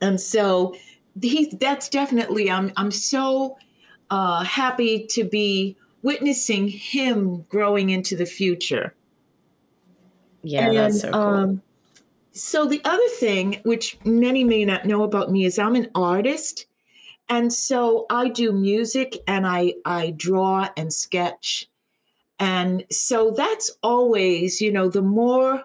And 0.00 0.20
so 0.20 0.74
he, 1.20 1.46
that's 1.60 1.88
definitely, 1.88 2.50
I'm, 2.50 2.72
I'm 2.76 2.90
so 2.90 3.56
uh, 4.10 4.44
happy 4.44 5.06
to 5.10 5.24
be 5.24 5.76
witnessing 6.02 6.68
him 6.68 7.42
growing 7.48 7.90
into 7.90 8.16
the 8.16 8.26
future. 8.26 8.94
Yeah, 10.42 10.68
and, 10.68 10.76
that's 10.76 11.00
so 11.00 11.10
cool. 11.12 11.20
Um, 11.20 11.62
so 12.32 12.66
the 12.66 12.80
other 12.84 13.08
thing, 13.18 13.60
which 13.64 13.98
many 14.04 14.42
may 14.42 14.64
not 14.64 14.86
know 14.86 15.02
about 15.02 15.30
me, 15.30 15.44
is 15.44 15.58
I'm 15.58 15.76
an 15.76 15.90
artist. 15.94 16.66
And 17.28 17.52
so 17.52 18.06
I 18.10 18.28
do 18.28 18.52
music 18.52 19.22
and 19.26 19.46
I, 19.46 19.74
I 19.84 20.10
draw 20.10 20.68
and 20.76 20.92
sketch. 20.92 21.68
And 22.38 22.84
so 22.90 23.30
that's 23.30 23.70
always, 23.82 24.60
you 24.60 24.72
know, 24.72 24.88
the 24.88 25.02
more 25.02 25.62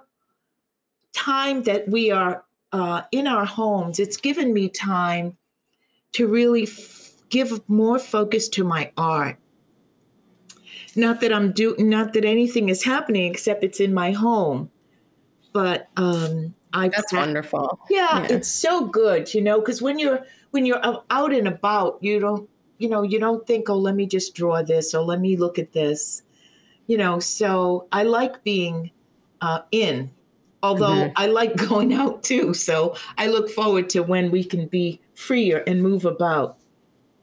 time 1.13 1.63
that 1.63 1.89
we 1.89 2.11
are 2.11 2.43
uh, 2.71 3.01
in 3.11 3.27
our 3.27 3.45
homes, 3.45 3.99
it's 3.99 4.17
given 4.17 4.53
me 4.53 4.69
time 4.69 5.37
to 6.13 6.27
really 6.27 6.63
f- 6.63 7.13
give 7.29 7.67
more 7.69 7.99
focus 7.99 8.49
to 8.49 8.63
my 8.63 8.91
art. 8.97 9.37
Not 10.95 11.21
that 11.21 11.31
I'm 11.31 11.51
do, 11.51 11.75
not 11.77 12.13
that 12.13 12.25
anything 12.25 12.69
is 12.69 12.83
happening 12.83 13.31
except 13.31 13.63
it's 13.63 13.79
in 13.79 13.93
my 13.93 14.11
home, 14.11 14.71
but 15.53 15.89
um, 15.95 16.55
I. 16.73 16.89
That's 16.89 17.13
wonderful. 17.13 17.79
Yeah, 17.89 18.21
yeah, 18.21 18.35
it's 18.35 18.47
so 18.47 18.85
good, 18.85 19.33
you 19.33 19.41
know, 19.41 19.59
because 19.59 19.81
when 19.81 19.99
you're 19.99 20.25
when 20.51 20.65
you're 20.65 20.81
out 21.11 21.33
and 21.33 21.47
about, 21.47 21.97
you 22.01 22.19
don't, 22.19 22.49
you 22.79 22.89
know, 22.89 23.03
you 23.03 23.19
don't 23.19 23.45
think, 23.45 23.69
oh, 23.69 23.77
let 23.77 23.95
me 23.95 24.07
just 24.07 24.33
draw 24.33 24.63
this 24.63 24.95
or 24.95 25.03
let 25.03 25.19
me 25.19 25.37
look 25.37 25.59
at 25.59 25.73
this, 25.73 26.23
you 26.87 26.97
know. 26.97 27.19
So 27.19 27.87
I 27.91 28.03
like 28.03 28.43
being 28.43 28.91
uh, 29.41 29.59
in 29.71 30.09
although 30.63 30.87
mm-hmm. 30.87 31.13
I 31.15 31.27
like 31.27 31.55
going 31.69 31.93
out 31.93 32.23
too. 32.23 32.53
So 32.53 32.95
I 33.17 33.27
look 33.27 33.49
forward 33.49 33.89
to 33.91 34.01
when 34.01 34.31
we 34.31 34.43
can 34.43 34.67
be 34.67 35.01
freer 35.13 35.63
and 35.67 35.81
move 35.81 36.05
about. 36.05 36.57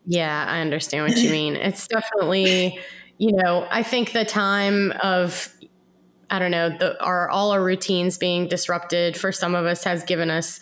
Yeah, 0.07 0.45
I 0.47 0.61
understand 0.61 1.09
what 1.09 1.17
you 1.17 1.31
mean. 1.31 1.57
It's 1.57 1.87
definitely, 1.87 2.79
you 3.17 3.33
know, 3.33 3.67
I 3.71 3.83
think 3.83 4.13
the 4.13 4.25
time 4.25 4.93
of 5.03 5.51
I 6.31 6.39
don't 6.39 6.51
know, 6.51 6.71
the, 6.71 7.03
our 7.03 7.29
all 7.31 7.53
our 7.53 7.63
routines 7.63 8.19
being 8.19 8.49
disrupted 8.49 9.17
for 9.17 9.31
some 9.31 9.55
of 9.55 9.67
us 9.67 9.85
has 9.85 10.03
given 10.03 10.31
us 10.31 10.61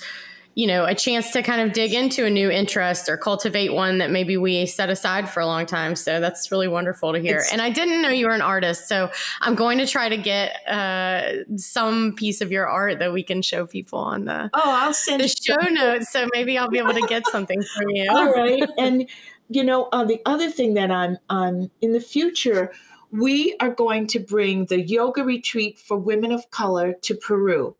you 0.54 0.66
know, 0.66 0.84
a 0.84 0.94
chance 0.94 1.30
to 1.30 1.42
kind 1.42 1.62
of 1.62 1.72
dig 1.72 1.94
into 1.94 2.26
a 2.26 2.30
new 2.30 2.50
interest 2.50 3.08
or 3.08 3.16
cultivate 3.16 3.72
one 3.72 3.98
that 3.98 4.10
maybe 4.10 4.36
we 4.36 4.66
set 4.66 4.90
aside 4.90 5.28
for 5.30 5.40
a 5.40 5.46
long 5.46 5.64
time. 5.64 5.96
So 5.96 6.20
that's 6.20 6.50
really 6.50 6.68
wonderful 6.68 7.12
to 7.14 7.18
hear. 7.18 7.38
It's, 7.38 7.52
and 7.52 7.62
I 7.62 7.70
didn't 7.70 8.02
know 8.02 8.10
you 8.10 8.26
were 8.26 8.34
an 8.34 8.42
artist, 8.42 8.86
so 8.86 9.10
I'm 9.40 9.54
going 9.54 9.78
to 9.78 9.86
try 9.86 10.10
to 10.10 10.16
get 10.16 10.66
uh, 10.68 11.44
some 11.56 12.14
piece 12.14 12.42
of 12.42 12.52
your 12.52 12.66
art 12.66 12.98
that 12.98 13.12
we 13.12 13.22
can 13.22 13.40
show 13.40 13.66
people 13.66 13.98
on 13.98 14.26
the 14.26 14.50
oh, 14.52 14.60
I'll 14.64 14.94
send 14.94 15.22
the 15.22 15.28
show 15.28 15.56
some. 15.62 15.74
notes. 15.74 16.12
So 16.12 16.28
maybe 16.34 16.58
I'll 16.58 16.68
be 16.68 16.78
able 16.78 16.94
to 16.94 17.06
get 17.06 17.26
something 17.28 17.62
from 17.74 17.88
you. 17.88 18.10
All 18.10 18.32
right, 18.32 18.68
and 18.78 19.08
you 19.48 19.64
know, 19.64 19.88
uh, 19.92 20.04
the 20.04 20.20
other 20.26 20.50
thing 20.50 20.74
that 20.74 20.90
I'm 20.90 21.18
um, 21.30 21.70
in 21.80 21.92
the 21.92 22.00
future. 22.00 22.72
We 23.14 23.54
are 23.60 23.68
going 23.68 24.06
to 24.06 24.20
bring 24.20 24.64
the 24.64 24.80
yoga 24.80 25.22
retreat 25.22 25.78
for 25.78 25.98
women 25.98 26.32
of 26.32 26.50
color 26.50 26.94
to 27.02 27.14
Peru 27.14 27.76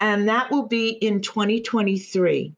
and 0.00 0.28
that 0.28 0.50
will 0.50 0.66
be 0.66 0.90
in 0.90 1.20
2023. 1.20 2.54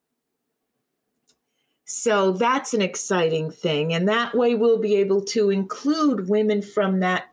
So 1.85 2.33
that's 2.33 2.73
an 2.73 2.81
exciting 2.81 3.51
thing. 3.51 3.93
And 3.93 4.09
that 4.09 4.35
way 4.35 4.55
we'll 4.55 4.79
be 4.79 4.97
able 4.97 5.23
to 5.27 5.51
include 5.51 6.29
women 6.29 6.63
from 6.63 7.01
that 7.01 7.25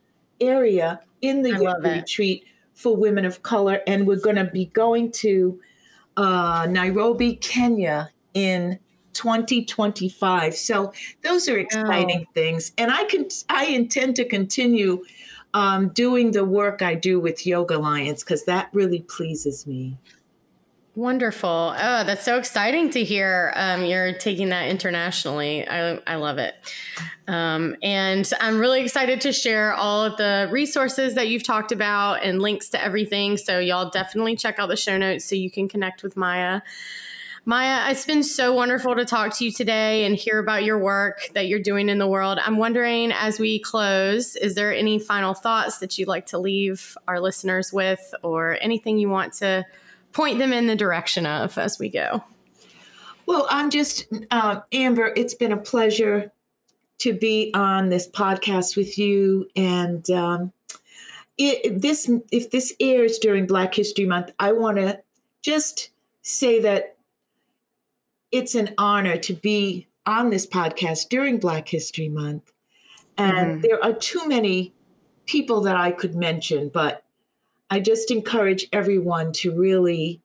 area 0.41 0.99
in 1.21 1.43
the 1.43 1.53
retreat 1.81 2.45
for 2.73 2.95
women 2.95 3.25
of 3.25 3.41
color. 3.43 3.81
And 3.87 4.05
we're 4.05 4.19
going 4.19 4.35
to 4.35 4.45
be 4.45 4.65
going 4.65 5.11
to 5.13 5.59
uh, 6.17 6.67
Nairobi, 6.69 7.35
Kenya 7.35 8.09
in 8.33 8.79
2025. 9.13 10.55
So 10.55 10.91
those 11.23 11.47
are 11.47 11.57
exciting 11.57 12.19
wow. 12.19 12.31
things. 12.33 12.71
And 12.77 12.91
I 12.91 13.03
can 13.05 13.27
I 13.49 13.65
intend 13.65 14.15
to 14.17 14.25
continue 14.25 15.05
um, 15.53 15.89
doing 15.89 16.31
the 16.31 16.45
work 16.45 16.81
I 16.81 16.95
do 16.95 17.19
with 17.19 17.45
Yoga 17.45 17.77
Alliance 17.77 18.23
because 18.23 18.45
that 18.45 18.69
really 18.73 19.01
pleases 19.01 19.65
me. 19.65 19.97
Wonderful. 20.95 21.75
Oh, 21.77 22.03
that's 22.03 22.25
so 22.25 22.37
exciting 22.37 22.89
to 22.89 23.03
hear. 23.05 23.53
Um, 23.55 23.85
you're 23.85 24.11
taking 24.11 24.49
that 24.49 24.67
internationally. 24.67 25.65
I, 25.65 25.99
I 26.05 26.15
love 26.15 26.39
it. 26.39 26.55
Um, 27.25 27.77
and 27.81 28.29
I'm 28.41 28.59
really 28.59 28.81
excited 28.81 29.21
to 29.21 29.31
share 29.31 29.73
all 29.73 30.03
of 30.03 30.17
the 30.17 30.49
resources 30.51 31.13
that 31.13 31.29
you've 31.29 31.43
talked 31.43 31.71
about 31.71 32.23
and 32.23 32.41
links 32.41 32.67
to 32.69 32.83
everything. 32.83 33.37
So, 33.37 33.59
y'all 33.59 33.89
definitely 33.89 34.35
check 34.35 34.59
out 34.59 34.67
the 34.67 34.75
show 34.75 34.97
notes 34.97 35.23
so 35.23 35.35
you 35.35 35.49
can 35.49 35.69
connect 35.69 36.03
with 36.03 36.17
Maya. 36.17 36.61
Maya, 37.49 37.89
it's 37.89 38.05
been 38.05 38.21
so 38.21 38.53
wonderful 38.53 38.95
to 38.95 39.05
talk 39.05 39.35
to 39.35 39.43
you 39.43 39.51
today 39.51 40.05
and 40.05 40.15
hear 40.15 40.37
about 40.37 40.63
your 40.63 40.77
work 40.77 41.29
that 41.33 41.47
you're 41.47 41.57
doing 41.57 41.89
in 41.89 41.97
the 41.97 42.05
world. 42.05 42.37
I'm 42.45 42.57
wondering, 42.57 43.11
as 43.11 43.39
we 43.39 43.57
close, 43.57 44.35
is 44.35 44.53
there 44.53 44.71
any 44.71 44.99
final 44.99 45.33
thoughts 45.33 45.79
that 45.79 45.97
you'd 45.97 46.07
like 46.07 46.27
to 46.27 46.37
leave 46.37 46.95
our 47.07 47.19
listeners 47.19 47.73
with, 47.73 48.13
or 48.21 48.59
anything 48.61 48.99
you 48.99 49.09
want 49.09 49.33
to 49.37 49.65
point 50.13 50.37
them 50.37 50.53
in 50.53 50.67
the 50.67 50.75
direction 50.75 51.25
of 51.25 51.57
as 51.57 51.79
we 51.79 51.89
go? 51.89 52.23
Well, 53.25 53.47
I'm 53.49 53.71
just, 53.71 54.05
uh, 54.29 54.59
Amber, 54.71 55.11
it's 55.17 55.33
been 55.33 55.51
a 55.51 55.57
pleasure 55.57 56.31
to 56.99 57.13
be 57.13 57.49
on 57.55 57.89
this 57.89 58.07
podcast 58.07 58.77
with 58.77 58.99
you. 58.99 59.49
And 59.55 60.07
um, 60.11 60.53
it, 61.39 61.81
this, 61.81 62.11
if 62.31 62.51
this 62.51 62.75
airs 62.79 63.17
during 63.17 63.47
Black 63.47 63.73
History 63.73 64.05
Month, 64.05 64.33
I 64.37 64.51
want 64.51 64.77
to 64.77 65.01
just 65.41 65.89
say 66.21 66.59
that 66.59 66.95
it's 68.31 68.55
an 68.55 68.73
honor 68.77 69.17
to 69.17 69.33
be 69.33 69.87
on 70.05 70.29
this 70.29 70.47
podcast 70.47 71.09
during 71.09 71.39
Black 71.39 71.67
History 71.67 72.09
Month. 72.09 72.51
And 73.17 73.37
mm-hmm. 73.37 73.61
there 73.61 73.83
are 73.83 73.93
too 73.93 74.27
many 74.27 74.73
people 75.25 75.61
that 75.61 75.75
I 75.75 75.91
could 75.91 76.15
mention, 76.15 76.69
but 76.69 77.03
I 77.69 77.79
just 77.79 78.09
encourage 78.09 78.67
everyone 78.73 79.31
to 79.33 79.55
really 79.55 80.21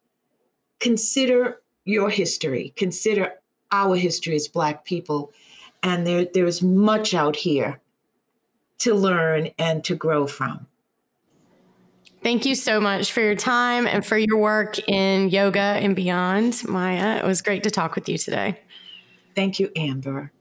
consider 0.80 1.60
your 1.84 2.08
history, 2.08 2.72
consider 2.76 3.34
our 3.70 3.96
history 3.96 4.36
as 4.36 4.48
Black 4.48 4.84
people. 4.84 5.32
And 5.82 6.06
there, 6.06 6.24
there's 6.24 6.62
much 6.62 7.12
out 7.12 7.36
here 7.36 7.80
to 8.78 8.94
learn 8.94 9.50
and 9.58 9.84
to 9.84 9.94
grow 9.94 10.26
from. 10.26 10.66
Thank 12.24 12.46
you 12.46 12.54
so 12.54 12.80
much 12.80 13.12
for 13.12 13.20
your 13.20 13.34
time 13.34 13.86
and 13.86 14.04
for 14.04 14.16
your 14.16 14.38
work 14.38 14.78
in 14.88 15.28
yoga 15.28 15.60
and 15.60 15.94
beyond, 15.94 16.66
Maya. 16.66 17.18
It 17.18 17.24
was 17.24 17.42
great 17.42 17.62
to 17.64 17.70
talk 17.70 17.94
with 17.94 18.08
you 18.08 18.16
today. 18.16 18.58
Thank 19.36 19.60
you, 19.60 19.70
Amber. 19.76 20.32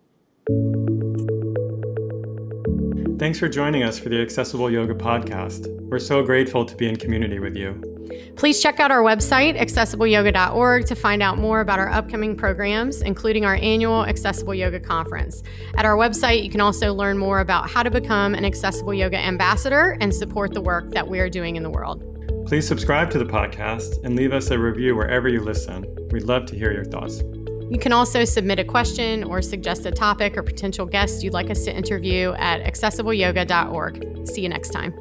Thanks 3.19 3.37
for 3.37 3.49
joining 3.49 3.83
us 3.83 3.99
for 3.99 4.07
the 4.07 4.21
Accessible 4.21 4.71
Yoga 4.71 4.95
Podcast. 4.95 5.67
We're 5.89 5.99
so 5.99 6.23
grateful 6.23 6.63
to 6.63 6.75
be 6.75 6.87
in 6.87 6.95
community 6.95 7.39
with 7.39 7.57
you. 7.57 7.92
Please 8.35 8.61
check 8.61 8.79
out 8.79 8.91
our 8.91 9.01
website, 9.01 9.59
accessibleyoga.org, 9.59 10.85
to 10.85 10.95
find 10.95 11.21
out 11.21 11.37
more 11.37 11.61
about 11.61 11.79
our 11.79 11.89
upcoming 11.89 12.35
programs, 12.35 13.01
including 13.01 13.45
our 13.45 13.55
annual 13.55 14.05
Accessible 14.05 14.55
Yoga 14.55 14.79
Conference. 14.79 15.43
At 15.75 15.85
our 15.85 15.95
website, 15.95 16.43
you 16.43 16.49
can 16.49 16.61
also 16.61 16.93
learn 16.93 17.17
more 17.17 17.39
about 17.39 17.69
how 17.69 17.83
to 17.83 17.91
become 17.91 18.33
an 18.35 18.45
Accessible 18.45 18.93
Yoga 18.93 19.17
ambassador 19.17 19.97
and 20.01 20.13
support 20.13 20.53
the 20.53 20.61
work 20.61 20.91
that 20.91 21.07
we 21.07 21.19
are 21.19 21.29
doing 21.29 21.55
in 21.55 21.63
the 21.63 21.69
world. 21.69 22.03
Please 22.47 22.67
subscribe 22.67 23.09
to 23.11 23.17
the 23.17 23.25
podcast 23.25 24.03
and 24.03 24.15
leave 24.15 24.33
us 24.33 24.51
a 24.51 24.59
review 24.59 24.95
wherever 24.95 25.29
you 25.29 25.41
listen. 25.41 25.85
We'd 26.11 26.23
love 26.23 26.45
to 26.47 26.55
hear 26.55 26.73
your 26.73 26.85
thoughts. 26.85 27.23
You 27.69 27.79
can 27.79 27.93
also 27.93 28.25
submit 28.25 28.59
a 28.59 28.63
question 28.63 29.23
or 29.23 29.41
suggest 29.41 29.85
a 29.85 29.91
topic 29.91 30.37
or 30.37 30.43
potential 30.43 30.85
guest 30.85 31.23
you'd 31.23 31.33
like 31.33 31.49
us 31.49 31.63
to 31.65 31.75
interview 31.75 32.33
at 32.33 32.63
accessibleyoga.org. 32.63 34.27
See 34.27 34.41
you 34.41 34.49
next 34.49 34.69
time. 34.69 34.93